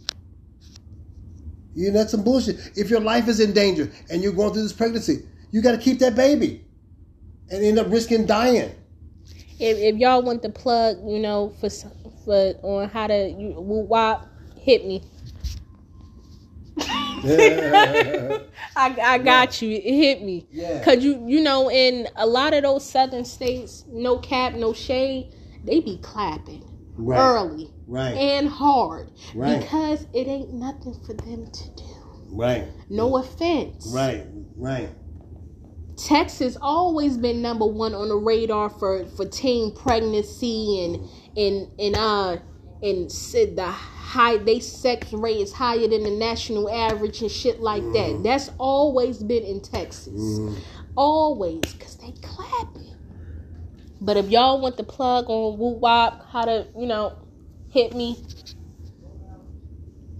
[1.81, 2.73] You know, that's some bullshit.
[2.77, 5.79] If your life is in danger and you're going through this pregnancy, you got to
[5.79, 6.62] keep that baby
[7.51, 8.75] and end up risking dying.
[9.59, 14.31] If, if y'all want the plug, you know, for for on how to you, wop,
[14.59, 15.03] hit me.
[17.23, 18.45] I,
[18.77, 19.71] I got you.
[19.71, 20.47] It hit me.
[20.51, 20.83] Yeah.
[20.85, 25.33] Cause you you know in a lot of those southern states, no cap, no shade,
[25.64, 26.64] they be clapping
[26.97, 27.19] Right.
[27.19, 28.16] early Right.
[28.16, 29.61] and hard Right.
[29.61, 31.85] because it ain't nothing for them to do.
[32.31, 32.68] Right.
[32.88, 33.90] No offense.
[33.92, 34.26] Right.
[34.57, 34.90] Right.
[35.96, 41.96] Texas always been number one on the radar for for teen pregnancy and and and
[41.96, 42.37] uh
[42.83, 47.61] and said the high they sex rate is higher than the national average and shit
[47.61, 48.20] like that.
[48.24, 50.38] That's always been in Texas,
[50.96, 52.94] always because they clapping.
[54.00, 57.12] But if y'all want the plug on Woo Wop, how to you know
[57.70, 58.18] hit me,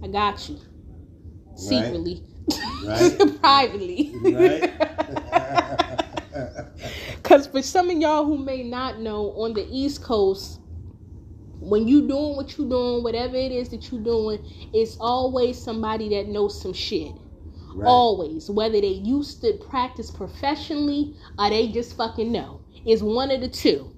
[0.03, 0.59] I got you
[1.55, 2.23] secretly,
[2.85, 3.19] Right.
[3.41, 4.13] privately.
[4.23, 4.73] Right.
[7.23, 10.59] Because for some of y'all who may not know, on the East Coast,
[11.59, 14.39] when you doing what you doing, whatever it is that you doing,
[14.73, 17.13] it's always somebody that knows some shit.
[17.75, 17.87] Right.
[17.87, 22.61] Always, whether they used to practice professionally or they just fucking know.
[22.85, 23.91] It's one of the two.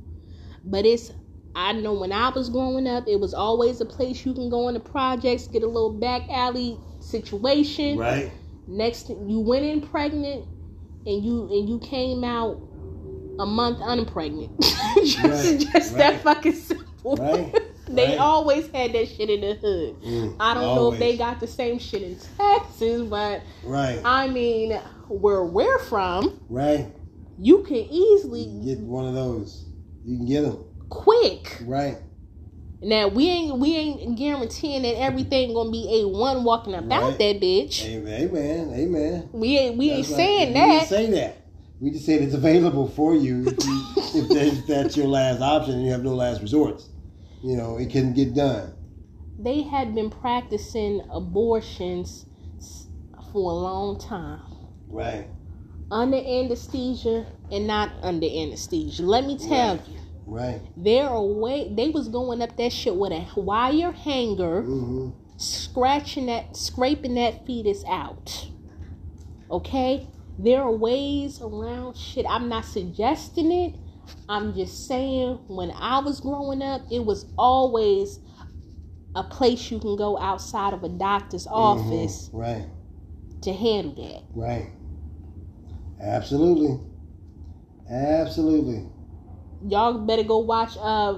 [0.63, 1.11] But it's
[1.55, 4.67] I know when I was growing up, it was always a place you can go
[4.69, 7.97] into projects, get a little back alley situation.
[7.97, 8.31] Right.
[8.67, 10.45] Next, you went in pregnant,
[11.05, 12.61] and you and you came out
[13.39, 14.49] a month unpregnant.
[15.03, 17.17] just Right, just that fucking simple.
[17.17, 17.53] Right,
[17.87, 18.17] they right.
[18.17, 20.01] always had that shit in the hood.
[20.01, 23.99] Mm, I don't know if they got the same shit in Texas, but Right.
[24.05, 24.73] I mean,
[25.09, 26.87] where we're from, Right.
[27.37, 29.65] you can You easily can get one of those.
[30.05, 30.63] You can get them.
[30.93, 31.62] Quick.
[31.65, 31.97] Right.
[32.82, 37.17] Now we ain't we ain't guaranteeing that everything gonna be a one walking about Right.
[37.19, 37.84] that bitch.
[37.86, 38.21] Amen.
[38.29, 38.73] Amen.
[38.73, 39.29] Amen.
[39.32, 40.67] We ain't we ain't That's saying We that.
[40.67, 41.38] didn't say that.
[41.79, 43.82] We just said it's available for you if, you,
[44.21, 46.89] if, that, if that's your last option and you have no last resorts.
[47.41, 48.73] You know, it can get done.
[49.38, 52.25] they had been practicing abortions
[53.32, 54.39] for a long time
[54.89, 55.27] Right.
[55.91, 59.88] under anesthesia and not under anesthesia let me tell Right.
[59.88, 60.62] you Right.
[60.77, 66.27] there are way they was going up that shit with a wire hanger hmm scratching
[66.27, 68.49] that scraping that fetus out
[69.51, 70.07] okay
[70.38, 73.75] there are ways around shit i'm not suggesting it
[74.29, 78.19] i'm just saying when i was growing up it was always
[79.15, 82.67] a place you can go outside of a doctor's office Right.
[83.41, 84.69] to handle that Right.
[85.99, 86.79] Absolutely.
[87.89, 88.88] Absolutely.
[89.67, 91.17] Y'all better go watch uh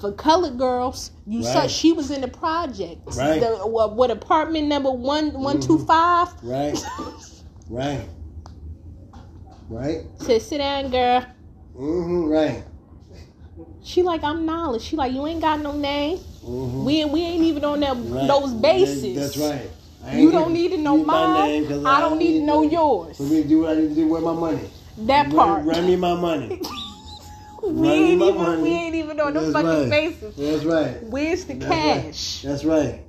[0.00, 3.40] for colored girls you saw she was in the project Right.
[3.40, 6.76] the, what, what apartment number one one two five Right.
[7.68, 8.06] Right.
[9.68, 10.02] Right.
[10.18, 11.24] said sit down girl
[11.76, 12.24] Mm-hmm.
[12.26, 12.62] Right.
[13.82, 14.82] She like I'm knowledge.
[14.82, 16.18] She like you ain't got no name.
[16.18, 16.84] Mm-hmm.
[16.84, 18.28] We ain't we ain't even on that Right.
[18.28, 19.34] those bases.
[19.34, 19.68] That's right.
[20.16, 21.48] You don't need to know my mine.
[21.48, 23.16] name 'cause I don't need to know yours.
[23.16, 24.70] For me to do what I need to do with my money.
[24.98, 25.64] That Run- part.
[25.64, 26.60] Run, me my money.
[27.72, 28.62] we ain't even money.
[28.62, 29.90] we ain't even on them That's fucking right.
[29.90, 30.36] bases.
[30.36, 31.02] That's right.
[31.04, 32.02] Where's the That's right.
[32.04, 32.42] cash?
[32.42, 33.00] That's right.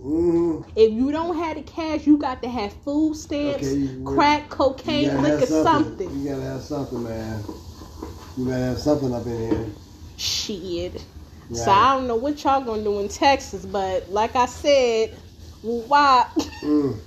[0.00, 0.68] Mm-hmm.
[0.74, 4.48] If you don't have the cash, you got to have food stamps, Okay, you- crack,
[4.48, 6.08] cocaine, liquor, something.
[6.08, 6.22] something.
[6.22, 7.44] You gotta have something, man.
[8.36, 9.66] You gotta have something up in here.
[10.16, 11.04] Shit.
[11.52, 15.10] So I don't know what y'all gonna do in Texas, but like I said,
[15.60, 16.26] why?
[16.62, 16.98] Mm.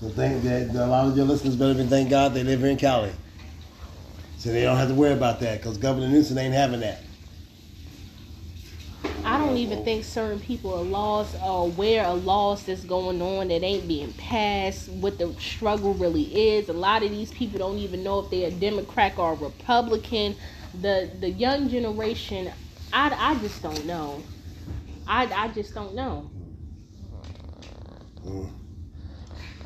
[0.00, 2.68] So thank that a lot of your listeners better than thank God they live here
[2.68, 3.10] in Cali.
[4.38, 7.02] So they don't have to worry about that because Governor Newsom ain't having that.
[9.24, 13.48] I don't even think certain people are laws are aware of laws that's going on
[13.48, 14.88] that ain't being passed.
[14.88, 16.68] What the struggle really is.
[16.68, 20.36] A lot of these people don't even know if they're a Democrat or a Republican.
[20.80, 22.52] The the young generation,
[22.92, 24.22] I, I just don't know.
[25.06, 26.30] I I just don't know.
[28.24, 28.50] Mm.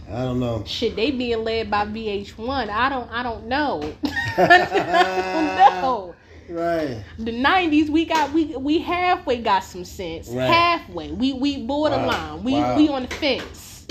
[0.08, 0.64] I don't know.
[0.66, 2.70] Shit, they being led by VH1.
[2.70, 3.92] I don't I don't know.
[4.38, 6.14] I.
[6.48, 7.02] Right.
[7.18, 10.28] the nineties we got we we halfway got some sense.
[10.28, 10.50] Right.
[10.50, 11.12] Halfway.
[11.12, 12.06] We we borderline.
[12.06, 12.36] Wow.
[12.42, 12.76] We Wow.
[12.76, 13.86] we on the fence.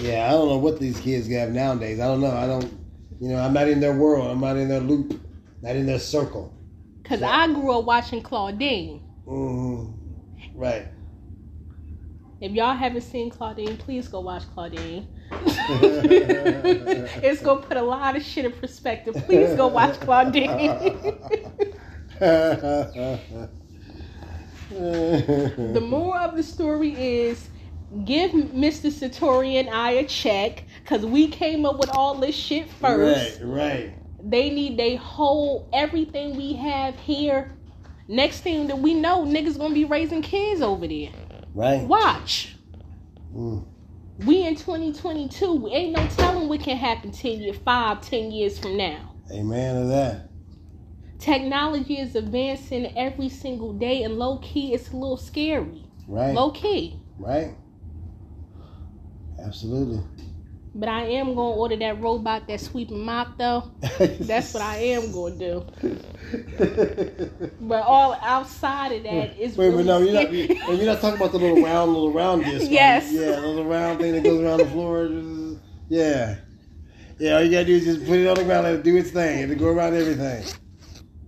[0.00, 2.00] Yeah, I don't know what these kids have nowadays.
[2.00, 2.30] I don't know.
[2.30, 2.64] I don't.
[3.20, 4.30] You know, I'm not in their world.
[4.30, 5.20] I'm not in their loop.
[5.62, 6.52] Not in their circle.
[7.04, 9.02] Cause I grew up watching Claudine.
[9.26, 10.58] Mm-hmm.
[10.58, 10.88] Right.
[12.40, 15.06] If y'all haven't seen Claudine, please go watch Claudine.
[17.22, 19.14] it's gonna put a lot of shit in perspective.
[19.26, 20.56] Please go watch Claudine.
[24.70, 27.48] the moral of the story is
[28.04, 28.90] give Mr.
[28.90, 33.40] Satori and I a check because we came up with all this shit first.
[33.40, 33.94] Right, right.
[34.24, 37.56] They need they whole everything we have here.
[38.08, 41.10] Next thing that we know, niggas gonna be raising kids over there.
[41.54, 41.82] Right.
[41.82, 42.56] Watch.
[43.34, 43.66] Mm.
[44.26, 45.68] We in 2022.
[45.72, 49.16] Ain't no telling what can happen 10 years, 5, 10 years from now.
[49.32, 50.30] Amen to that.
[51.18, 55.86] Technology is advancing every single day, and low key, it's a little scary.
[56.06, 56.34] Right.
[56.34, 57.00] Low key.
[57.18, 57.56] Right.
[59.38, 60.02] Absolutely.
[60.74, 63.70] But I am gonna order that robot that sweeping mop though.
[64.20, 65.66] That's what I am gonna do.
[67.60, 70.32] but all outside of that is Wait, really but no, you're not.
[70.32, 72.62] You're, not talking about the little round, little round disc.
[72.62, 72.70] right?
[72.70, 73.12] Yes.
[73.12, 75.10] Yeah, the little round thing that goes around the floor.
[75.90, 76.36] Yeah.
[77.18, 77.34] Yeah.
[77.36, 79.42] All you gotta do is just put it on the ground, and do its thing,
[79.42, 80.44] and it go around everything.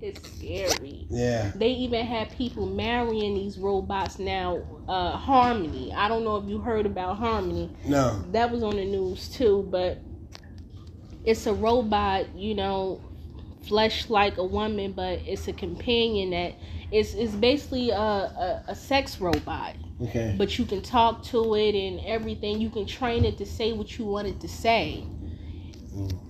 [0.01, 0.84] it's scary.
[1.15, 1.53] Yeah.
[1.55, 4.63] They even have people marrying these robots now.
[4.89, 5.93] Uh, Harmony.
[5.95, 7.75] I don't know if you heard about Harmony.
[7.87, 8.23] No.
[8.33, 9.99] That was on the news too, but
[11.25, 13.01] it's a robot, you know,
[13.67, 16.55] flesh like a woman, but it's a companion that
[16.93, 19.77] is is basically a, a, a sex robot.
[20.03, 20.35] Okay.
[20.37, 22.61] But you can talk to it and everything.
[22.61, 25.05] You can train it to say what you want it to say.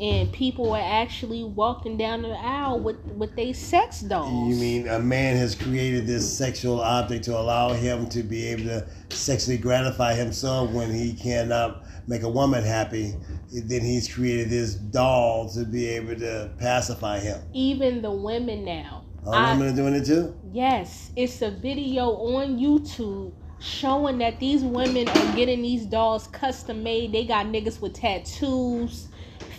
[0.01, 4.49] And people are actually walking down the aisle with with their sex dolls.
[4.49, 8.65] You mean a man has created this sexual object to allow him to be able
[8.65, 13.15] to sexually gratify himself when he cannot make a woman happy?
[13.53, 17.41] Then he's created this doll to be able to pacify him.
[17.53, 19.03] even the women now.
[19.27, 20.35] I- women are doing it too.
[20.53, 26.83] Yes, it's a video on YouTube showing that these women are getting these dolls custom
[26.83, 27.13] made.
[27.13, 29.09] They got niggas with tattoos,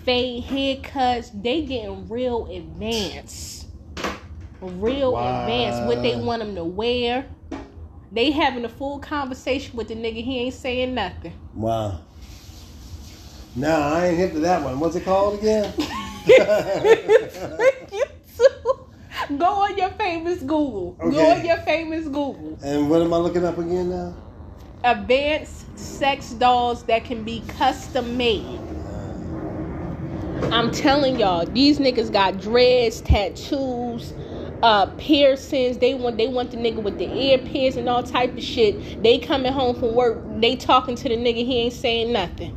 [0.06, 1.32] fade haircuts.
[1.42, 3.68] They getting real advanced.
[4.62, 5.42] Real Wow.
[5.42, 5.84] advanced.
[5.84, 7.26] What they want them to wear.
[8.12, 10.24] They having a full conversation with the nigga.
[10.24, 11.34] He ain't saying nothing.
[11.56, 12.00] Wow.
[13.56, 14.80] No, I ain't hip to that one.
[14.80, 15.74] What's it called again?
[15.74, 17.60] YouTube.
[19.38, 20.92] Go on your famous Google.
[20.94, 22.60] Go on your famous Google.
[22.64, 24.14] and what am I looking up again now?
[24.84, 28.75] advanced sex dolls that can be custom made.
[30.44, 34.14] I'm telling y'all, these niggas got dreads, tattoos,
[34.64, 35.78] uh, piercings.
[35.78, 39.04] They want they want the nigga with the ear piercing and all type of shit.
[39.04, 42.56] They coming home from work, they talking to the nigga, he ain't saying nothing.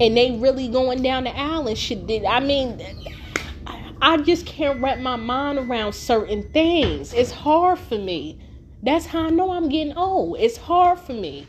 [0.00, 2.06] And they really going down the aisle and shit.
[2.06, 2.80] Did I mean
[4.02, 7.12] I just can't wrap my mind around certain things.
[7.12, 8.38] It's hard for me.
[8.82, 10.38] That's how I know I'm getting old.
[10.38, 11.46] It's hard for me.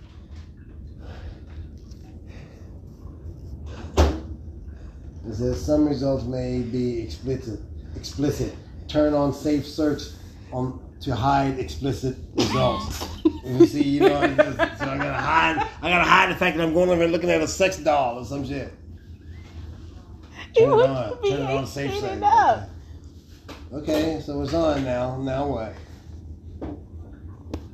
[5.28, 7.60] It says some results may be explicit.
[7.96, 8.54] Explicit.
[8.88, 10.02] Turn on safe search
[10.52, 13.08] on to hide explicit results.
[13.46, 15.68] and you see, you know, just- so I gotta hide.
[15.82, 18.20] I gotta hide the fact that I'm going over and looking at a sex doll
[18.20, 18.74] or some shit.
[20.58, 21.22] Turn it on.
[21.24, 22.22] Turn it on safe search.
[22.24, 22.70] up.
[23.74, 25.18] Okay, so it's on now.
[25.22, 25.74] Now what?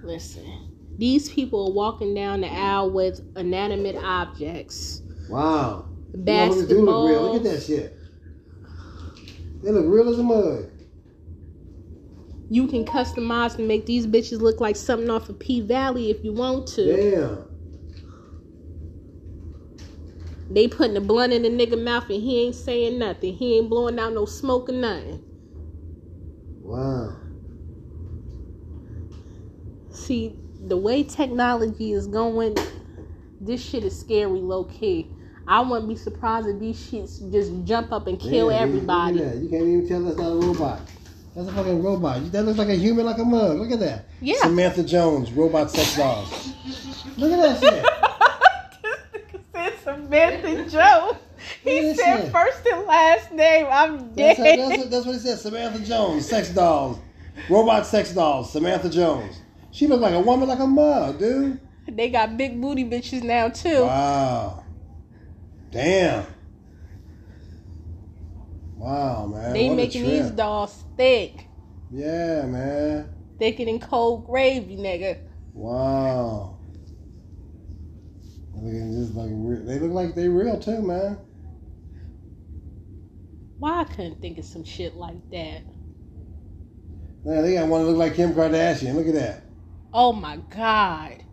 [0.04, 5.02] Listen, these people are walking down the aisle with inanimate objects.
[5.30, 5.86] Wow.
[6.14, 7.22] Yeah, look, real.
[7.22, 7.98] Look at that shit.
[9.64, 10.72] They look real as a mug.
[12.50, 16.24] You can customize and make these bitches look like something off of P Valley if
[16.24, 16.96] you want to.
[16.96, 17.48] Damn.
[20.50, 23.34] They putting a blunt in the nigga mouth and he ain't saying nothing.
[23.34, 25.22] He ain't blowing out no smoke or nothing.
[26.62, 27.18] Wow.
[29.90, 32.56] See, the way technology is going,
[33.42, 35.12] this shit is scary low key.
[35.48, 39.20] I wouldn't be surprised if these shits just jump up and kill Yeah, everybody.
[39.20, 39.36] Look at.
[39.38, 40.82] You can't even tell that's not a robot.
[41.36, 42.32] That's a fucking robot.
[42.32, 43.58] That looks like a human, like a mug.
[43.58, 44.06] Look at that.
[44.20, 44.40] Yeah.
[44.42, 46.54] Samantha Jones, robot sex dolls.
[47.16, 47.84] Look at that shit.
[48.84, 51.18] this nigga said Samantha Jones.
[51.64, 52.32] He said shit.
[52.32, 53.68] first and last name.
[53.70, 54.60] I'm That's, dead.
[54.60, 55.42] that's, what, that's what it says.
[55.42, 57.00] Samantha Jones, sex dolls,
[57.50, 58.52] robot sex dolls.
[58.52, 59.40] Samantha Jones.
[59.72, 61.60] She looks like a woman, like a mug, dude.
[61.88, 63.84] they got big booty bitches now too.
[63.84, 64.64] Wow.
[65.72, 66.26] Damn.
[68.76, 69.54] Wow, man.
[69.54, 71.48] they what making these dolls thick,
[71.92, 73.10] Yeah, man.
[73.40, 75.18] thicker than cold gravy, nigga.
[75.54, 76.58] Wow.
[78.56, 81.18] At like they look like they real too, man.
[83.60, 85.64] Why I couldn't think of some shit like that?
[87.26, 88.96] Man, they got one that look like Kim Kardashian.
[88.96, 89.44] Look at that.
[89.94, 91.24] Oh my god.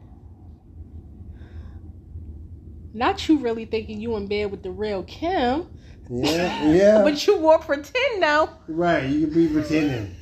[2.95, 5.69] Not you really thinking you in bed with the real Kim.
[6.09, 7.03] Yeah, yeah.
[7.03, 8.49] but you won't pretend though.
[8.69, 10.15] Right, you can be pretending.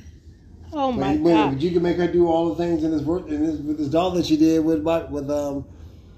[0.73, 1.51] Oh my but, god!
[1.51, 3.77] But you can make her do all the things in this work in this with
[3.77, 5.65] this doll that she did with with um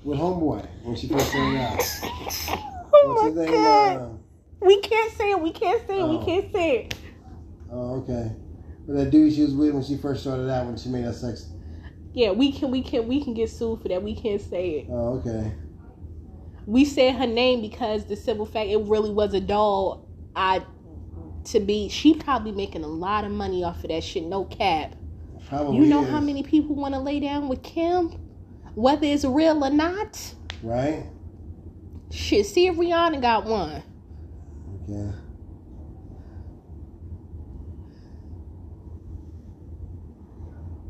[0.06, 1.82] with homeboy when she first started out.
[2.94, 3.98] oh What's my god!
[3.98, 4.10] Uh,
[4.62, 5.42] we can't say it.
[5.42, 6.04] We can't say it.
[6.04, 6.18] Oh.
[6.18, 6.96] We can't say it.
[7.70, 8.32] Oh, okay.
[8.88, 11.16] But that dude she was with when she first started out when she made that
[11.16, 11.50] sex.
[12.14, 14.02] Yeah, we can we can we can get sued for that.
[14.02, 14.88] We can't say it.
[14.90, 15.52] Oh, okay.
[16.66, 20.10] We said her name because the simple fact it really was a doll.
[20.36, 20.64] I
[21.46, 24.24] to be she probably making a lot of money off of that shit.
[24.24, 24.96] No cap.
[25.48, 26.10] Probably you know is.
[26.10, 28.12] how many people want to lay down with Kim,
[28.74, 30.34] whether it's real or not.
[30.64, 31.06] Right.
[32.10, 33.84] Shit, see if Rihanna got one.
[34.84, 35.12] Okay.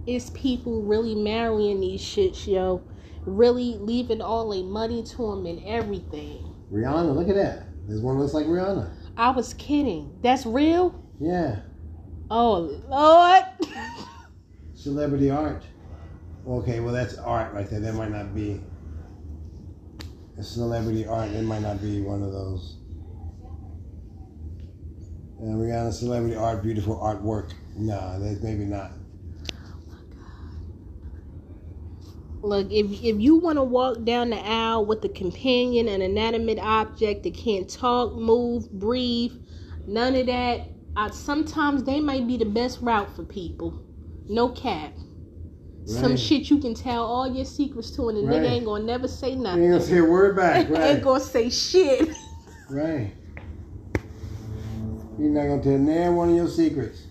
[0.06, 2.84] Is people really marrying these shits, yo?
[3.26, 6.40] Really leaving all their money to him and everything.
[6.72, 7.70] Rihanna, look at that.
[7.88, 8.92] This one looks like Rihanna.
[9.18, 10.20] I was kidding.
[10.22, 10.96] That's real?
[11.20, 11.62] Yeah.
[12.30, 13.44] Oh, Lord.
[14.74, 15.64] Celebrity art.
[16.48, 17.80] Okay, well, that's art right there.
[17.80, 18.62] That might not be
[20.38, 21.30] a celebrity art.
[21.30, 22.78] It might not be one of those.
[25.40, 27.52] And Rihanna celebrity art, beautiful artwork.
[27.76, 28.92] No, that's maybe not.
[32.46, 36.60] Look, if if you want to walk down the aisle with a companion, an inanimate
[36.60, 39.32] object that can't talk, move, breathe,
[39.88, 43.82] none of that, I, sometimes they might be the best route for people.
[44.28, 44.94] No cap.
[45.88, 46.02] Right.
[46.02, 48.42] Some shit you can tell all your secrets to, and the right.
[48.42, 49.64] nigga ain't gonna never say nothing.
[49.64, 50.70] Ain't gonna say a word back.
[50.70, 50.82] Right.
[50.82, 52.10] ain't gonna say shit.
[52.70, 53.12] right.
[55.18, 57.02] You're not gonna tell nan one of your secrets.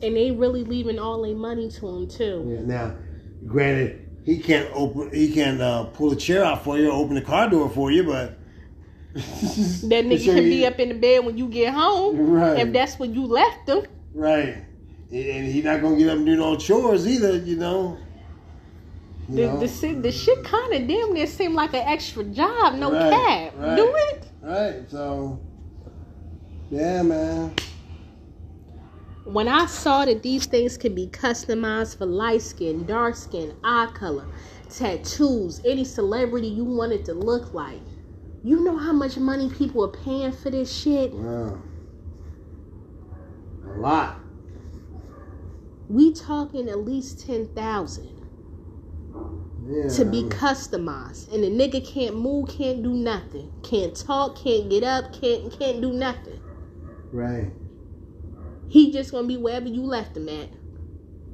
[0.00, 2.46] And they really leaving all their money to him too.
[2.48, 2.60] Yeah.
[2.62, 2.96] Now,
[3.46, 7.14] granted, he can't open he can't uh, pull a chair out for you or open
[7.14, 8.38] the car door for you, but
[9.14, 12.30] that nigga can be up in the bed when you get home.
[12.30, 12.58] Right.
[12.58, 13.86] If that's when you left him.
[14.12, 14.64] Right.
[15.12, 17.98] And he's not gonna get up and do no chores either, you know.
[19.28, 19.66] You the, know?
[19.66, 23.54] the, the shit kind of damn near seem like an extra job, no right, cap.
[23.56, 24.28] Right, do it.
[24.42, 24.90] Right.
[24.90, 25.40] So,
[26.70, 27.54] yeah, man
[29.24, 33.90] when I saw that these things can be customized for light skin, dark skin, eye
[33.94, 34.26] color,
[34.68, 37.80] tattoos, any celebrity you want it to look like,
[38.42, 41.12] you know how much money people are paying for this shit?
[41.14, 41.62] Wow.
[43.66, 44.20] A lot.
[45.88, 48.10] We talking at least ten thousand.
[49.66, 51.32] Yeah, to be customized.
[51.32, 53.50] And the nigga can't move, can't do nothing.
[53.62, 56.40] Can't talk, can't get up, can't can't do nothing.
[57.10, 57.50] Right.
[58.74, 60.48] He just gonna be wherever you left him at.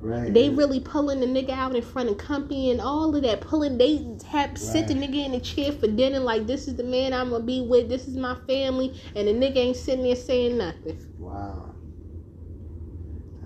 [0.03, 0.31] Right.
[0.35, 3.41] They really pulling the nigga out in front of company and all of that.
[3.41, 3.97] Pulling, they
[4.29, 4.59] have right.
[4.59, 7.43] sit the nigga in the chair for dinner like this is the man I'm gonna
[7.43, 7.89] be with.
[7.89, 10.99] This is my family, and the nigga ain't sitting there saying nothing.
[11.19, 11.77] Wow.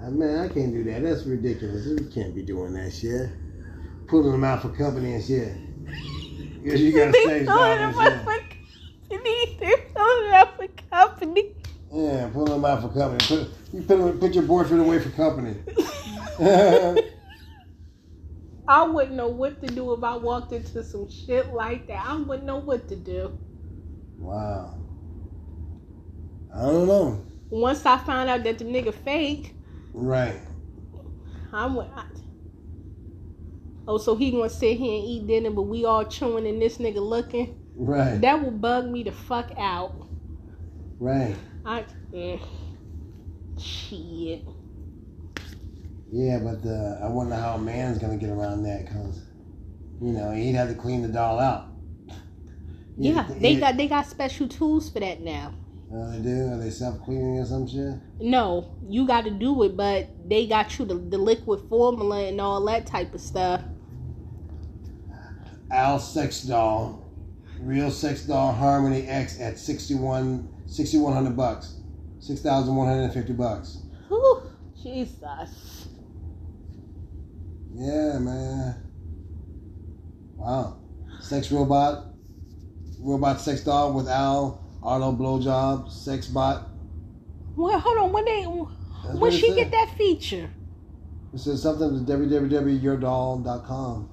[0.03, 1.05] I man, I can't do that.
[1.05, 1.87] That's ridiculous.
[1.87, 3.31] You can't be doing that shit.
[4.09, 5.53] Pulling them out for company and shit.
[6.65, 8.25] Because you got a stage dog and shit.
[9.61, 11.55] They're pulling them out for company.
[11.93, 13.25] Yeah, pull them out for company.
[13.25, 15.57] Put you put, put your boyfriend away for company.
[18.69, 22.07] I wouldn't know what to do if I walked into some shit like that.
[22.07, 23.37] I wouldn't know what to do.
[24.17, 24.79] Wow.
[26.55, 27.27] I don't know.
[27.51, 29.57] Once I find out that the nigga fake.
[29.93, 30.41] Right.
[31.53, 31.79] I'm.
[31.79, 32.05] I,
[33.89, 36.79] oh, so he gonna sit here and eat dinner, but we all chewing and this
[36.79, 37.61] nigga looking.
[37.75, 38.21] Right.
[38.21, 40.07] That will bug me the fuck out.
[41.01, 41.35] Right.
[41.67, 42.39] I eh,
[43.61, 44.43] shit.
[46.11, 49.23] Yeah, but uh, I wonder how a man's gonna get around that because
[50.01, 51.69] you know he'd have to clean the doll out.
[52.97, 55.53] Yeah, they got they got special tools for that now.
[55.93, 56.53] Oh, they do?
[56.53, 57.95] Are they self cleaning or some shit?
[58.21, 62.41] No, you got to do it, but they got you the, the liquid formula and
[62.41, 63.63] all that type of stuff.
[65.71, 67.05] Al Sex Doll,
[67.61, 71.81] Real Sex Doll Harmony X at 61 6,100 bucks.
[72.25, 73.83] 6,150 bucks.
[74.09, 74.43] Whew,
[74.83, 75.89] Jesus.
[77.75, 78.77] Yeah, man.
[80.35, 80.79] Wow.
[81.21, 82.15] Sex robot.
[82.99, 84.65] Robot sex doll with Al.
[84.81, 85.91] Auto blowjob.
[85.91, 86.71] Sex bot.
[87.57, 88.13] Well, hold on.
[88.15, 89.57] When they, when she said.
[89.57, 90.49] get that feature?
[91.35, 94.09] It says something to www.yourdoll.com.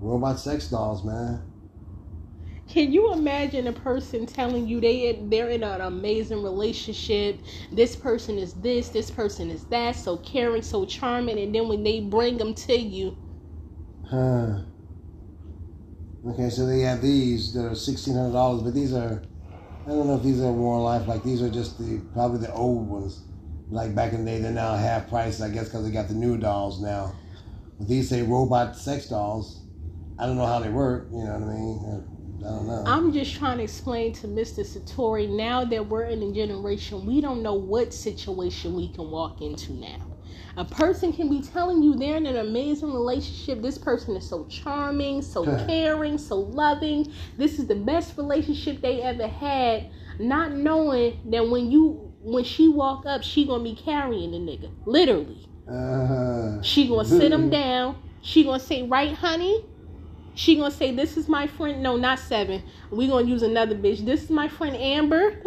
[0.00, 1.42] Robot sex dolls, man.
[2.68, 7.40] Can you imagine a person telling you they they're in an amazing relationship?
[7.72, 11.84] This person is this, this person is that, so caring, so charming, and then when
[11.84, 13.16] they bring them to you,
[14.04, 14.62] Huh.
[16.26, 19.22] Okay, so they have these that are sixteen hundred dollars, but these are
[19.86, 22.52] I don't know if these are more life like these are just the probably the
[22.52, 23.24] old ones.
[23.70, 26.14] Like back in the day, they're now half price, I guess, because they got the
[26.14, 27.16] new dolls now.
[27.78, 29.64] But these say robot sex dolls.
[30.18, 31.08] I don't know how they work.
[31.12, 32.04] You know what I mean?
[32.40, 32.84] I don't know.
[32.86, 34.60] I'm just trying to explain to Mr.
[34.64, 39.40] Satori now that we're in a generation, we don't know what situation we can walk
[39.40, 39.98] into now.
[40.58, 43.60] A person can be telling you they're in an amazing relationship.
[43.60, 47.12] This person is so charming, so caring, so loving.
[47.36, 52.68] This is the best relationship they ever had, not knowing that when you when she
[52.68, 55.46] walk up, she gonna be carrying the nigga, literally.
[55.68, 57.96] Uh, She gonna sit him down.
[58.22, 59.60] She gonna say, "Right, honey."
[60.36, 62.62] She gonna say, "This is my friend." No, not seven.
[62.90, 64.04] We gonna use another bitch.
[64.04, 65.42] This is my friend Amber.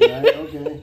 [0.00, 0.82] right, okay.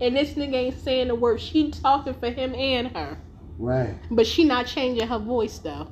[0.00, 1.40] and this nigga ain't saying a word.
[1.40, 3.16] She talking for him and her,
[3.56, 3.94] Right.
[4.10, 5.88] but she not changing her voice though.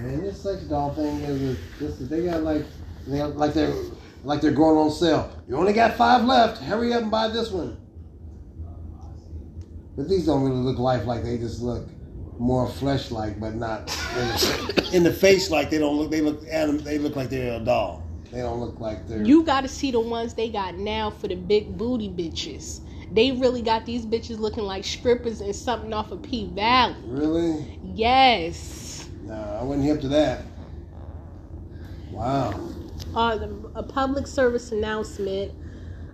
[0.00, 1.96] Man, this sex doll thing is this.
[2.08, 2.64] They got like
[3.06, 3.72] they got, like they're
[4.24, 5.30] like they're going on sale.
[5.48, 6.60] You only got five left.
[6.62, 7.76] Hurry up and buy this one.
[9.96, 11.22] But these don't really look lifelike.
[11.22, 11.88] They just look
[12.38, 13.82] more flesh-like, but not
[14.18, 16.10] in the, in the face like they don't look.
[16.10, 18.02] They look anim- They look like they're a doll.
[18.32, 19.22] They don't look like they're.
[19.22, 22.80] you gotta see the ones they got now for the big booty bitches.
[23.12, 26.96] They really got these bitches looking like strippers and something off of P Valley.
[27.06, 27.78] really?
[27.84, 29.08] Yes.
[29.22, 30.42] No, I wasn't hip to that.
[32.10, 32.70] Wow.
[33.14, 35.52] uh, the, a public service announcement.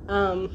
[0.08, 0.50] Um,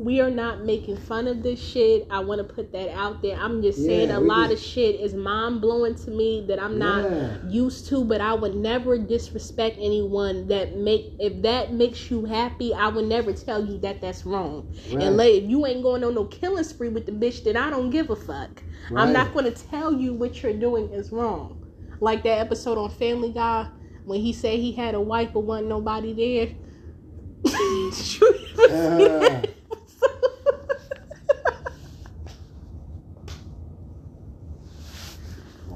[0.00, 2.06] we are not making fun of this shit.
[2.10, 3.36] I want to put that out there.
[3.36, 6.78] I'm just saying a lot just- of shit is mind blowing to me that I'm
[6.78, 7.36] not Yeah.
[7.48, 8.02] used to.
[8.02, 12.72] But I would never disrespect anyone that make if that makes you happy.
[12.72, 14.72] I would never tell you that that's wrong.
[14.90, 15.02] Right.
[15.04, 17.68] And like, if you ain't going on no killing spree with the bitch, then I
[17.68, 18.62] don't give a fuck.
[18.96, 21.62] I'm not going to tell you what you're doing is wrong.
[22.00, 23.68] Like that episode on Family Guy
[24.06, 26.54] when he said he had a wife but wasn't nobody there.
[28.70, 29.42] Uh,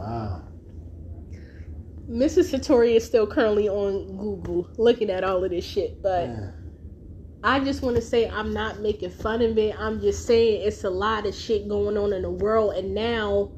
[0.04, 0.42] wow.
[2.10, 2.52] Mrs.
[2.52, 6.50] Satori is still currently on Google looking at all of this shit, but Yeah.
[7.42, 9.74] I just want to say I'm not making fun of it.
[9.78, 13.52] I'm just saying it's a lot of shit going on in the world, and now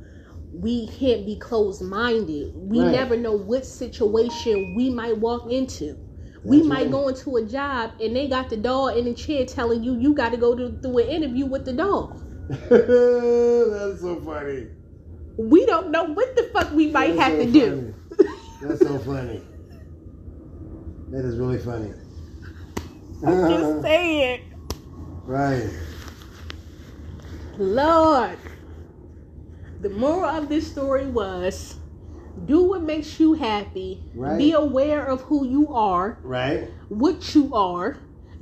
[0.53, 2.53] we can't be closed minded.
[2.55, 2.93] We Right.
[2.93, 5.97] never know what situation we might walk into.
[6.45, 6.91] we That's might right.
[6.93, 10.15] go into a job and they got the dog in the chair telling you you
[10.15, 12.19] got to go to, through an interview with the dog.
[12.49, 12.71] That's
[14.01, 14.69] so funny.
[15.37, 17.95] We don't know what the fuck we might That's have so to do.
[18.63, 19.43] That's so funny.
[21.11, 21.93] That is really funny.
[23.25, 24.41] I'm just saying.
[25.25, 25.69] right.
[27.59, 28.39] Lord.
[29.81, 31.77] The moral of this story was
[32.47, 34.03] do what makes you happy.
[34.15, 34.39] Right.
[34.39, 36.71] Be aware of who you are, Right.
[36.89, 37.99] what you are.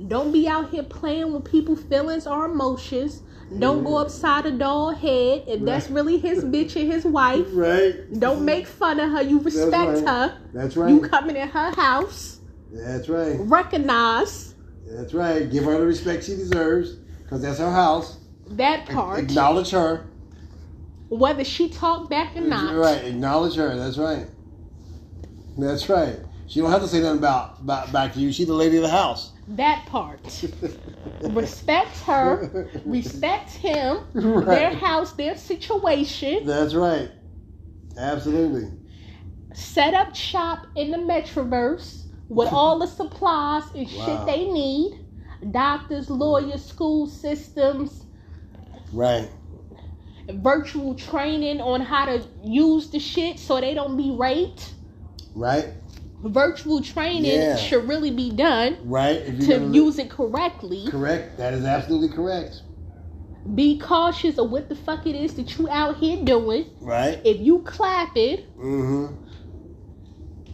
[0.07, 3.21] Don't be out here playing with people's feelings or emotions.
[3.59, 4.01] Don't go mm.
[4.01, 7.45] upside a doll head if that's really his bitch and his wife.
[7.51, 8.19] Right.
[8.19, 9.21] Don't make fun of her.
[9.21, 10.07] You respect right.
[10.07, 10.37] her.
[10.53, 10.89] That's right.
[10.89, 12.39] You coming in her house.
[12.71, 13.37] That's right.
[13.39, 14.55] Recognize
[14.87, 15.49] That's right.
[15.49, 18.17] Give her the respect she deserves, because that's her house.
[18.49, 19.19] that part.
[19.19, 20.07] Acknowledge her.
[21.09, 22.75] Whether she talk back or not.
[22.75, 23.05] Right.
[23.05, 23.77] Acknowledge her.
[23.77, 24.27] That's right.
[25.57, 26.17] That's right.
[26.47, 28.31] She don't have to say nothing about, about back to you.
[28.31, 29.31] She's the lady of the house.
[29.47, 30.45] That part.
[31.21, 32.49] respect her,
[32.85, 34.47] respect him, Right.
[34.49, 36.41] their house, their situation.
[36.45, 37.11] That's right.
[37.97, 38.71] Absolutely.
[39.53, 44.05] Set up shop in the Metroverse with all the supplies and Wow.
[44.05, 44.93] shit they need.
[45.51, 48.05] Doctors, lawyers, school systems,
[48.91, 49.29] Right.
[50.29, 54.75] virtual training on how to use the shit so they don't be raped.
[55.35, 55.73] Right.
[56.25, 57.55] Virtual training Yeah.
[57.55, 59.17] should really be done Right.
[59.17, 60.85] If to use it correctly.
[60.89, 61.37] Correct.
[61.37, 62.61] That is absolutely correct.
[63.53, 66.65] Be cautious of what the fuck it is that you out here doing.
[66.81, 67.21] Right.
[67.23, 69.13] If you clap it, Mm-hmm.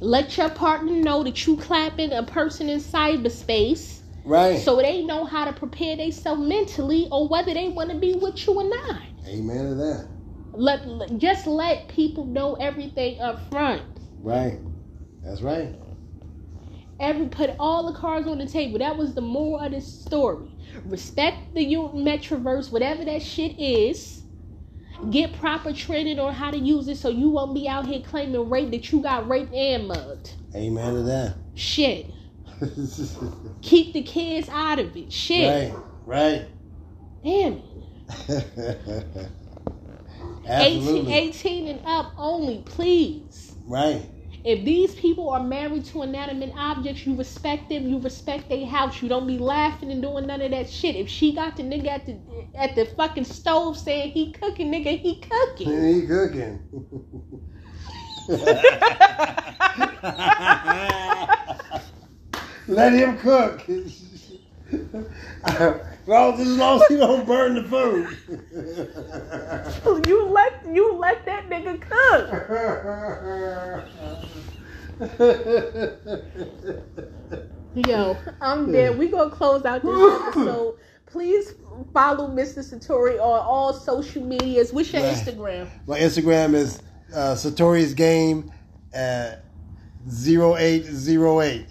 [0.02, 4.60] let your partner know that you clapping a person in cyberspace Right.
[4.60, 8.46] so they know how to prepare themselves mentally or whether they want to be with
[8.46, 9.02] you or not.
[9.28, 10.08] Amen to that.
[10.54, 13.84] Let, let- just let people know everything up front.
[14.22, 14.60] Right.
[15.24, 15.76] That's right.
[17.00, 18.80] Every put all the cards on the table.
[18.80, 20.56] That was the moral of this story.
[20.86, 24.22] Respect the Metroverse, whatever that shit is,
[25.10, 28.50] Get proper training on how to use it so you won't be out here claiming
[28.50, 30.34] rape that you got raped and mugged.
[30.56, 31.36] Amen to that.
[31.56, 32.12] Shit.
[33.62, 35.12] Keep the kids out of it.
[35.12, 35.74] Shit.
[35.74, 36.48] Right, right.
[37.24, 37.64] Damn it.
[40.46, 41.14] 18, Absolutely.
[41.14, 43.56] 18 and up only, please.
[43.66, 44.08] Right.
[44.44, 47.88] If these people are married to inanimate objects, you respect them.
[47.88, 49.02] You respect their house.
[49.02, 50.96] You don't be laughing and doing none of that shit.
[50.96, 52.20] If she got the nigga at the
[52.56, 55.84] at the fucking stove saying he cooking, nigga, he cooking.
[55.84, 56.64] He cooking.
[62.68, 63.64] Let him cook.
[66.12, 68.06] well, as long as he don't burn the food.
[70.08, 72.30] You let you let that nigga cook.
[77.88, 78.98] Yo, I'm dead.
[78.98, 80.76] We gonna close out this episode.
[81.06, 81.54] Please
[81.94, 82.60] follow Mr.
[82.60, 84.74] Satori on all social medias.
[84.74, 85.14] What's your Right.
[85.16, 85.70] Instagram?
[85.88, 86.82] My Instagram is
[87.14, 88.52] uh, Satori's Game
[88.94, 89.46] at
[90.08, 91.68] 0808.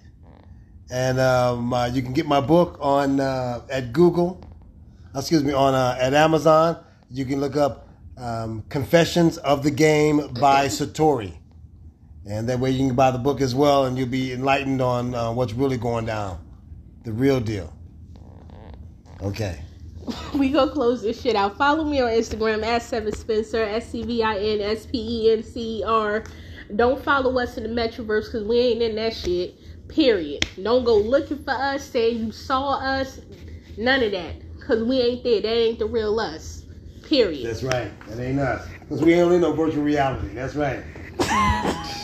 [0.91, 4.43] And um, uh, you can get my book on uh, at Google.
[5.15, 6.83] Excuse me, on uh, at Amazon.
[7.11, 11.35] You can look up um, Confessions of the Game by Satori.
[12.27, 15.15] And that way you can buy the book as well and you'll be enlightened on
[15.15, 16.39] uh, what's really going down.
[17.05, 17.73] The real deal.
[19.23, 19.61] Okay.
[20.35, 21.57] We gonna close this shit out.
[21.57, 25.33] Follow me on Instagram at Sevin Spencer, S C V I N S P E
[25.33, 26.25] N C E R.
[26.75, 29.60] Don't follow us in the Metroverse because we ain't in that shit.
[29.93, 30.47] Period.
[30.63, 33.21] Don't go looking for us, saying you saw us.
[33.77, 34.37] None of that.
[34.61, 35.41] Cause we ain't there.
[35.41, 36.65] That ain't the real us.
[37.05, 37.47] Period.
[37.47, 37.91] That's right.
[38.09, 38.69] That ain't us.
[38.81, 40.29] Because we ain't in no virtual reality.
[40.35, 40.85] That's right.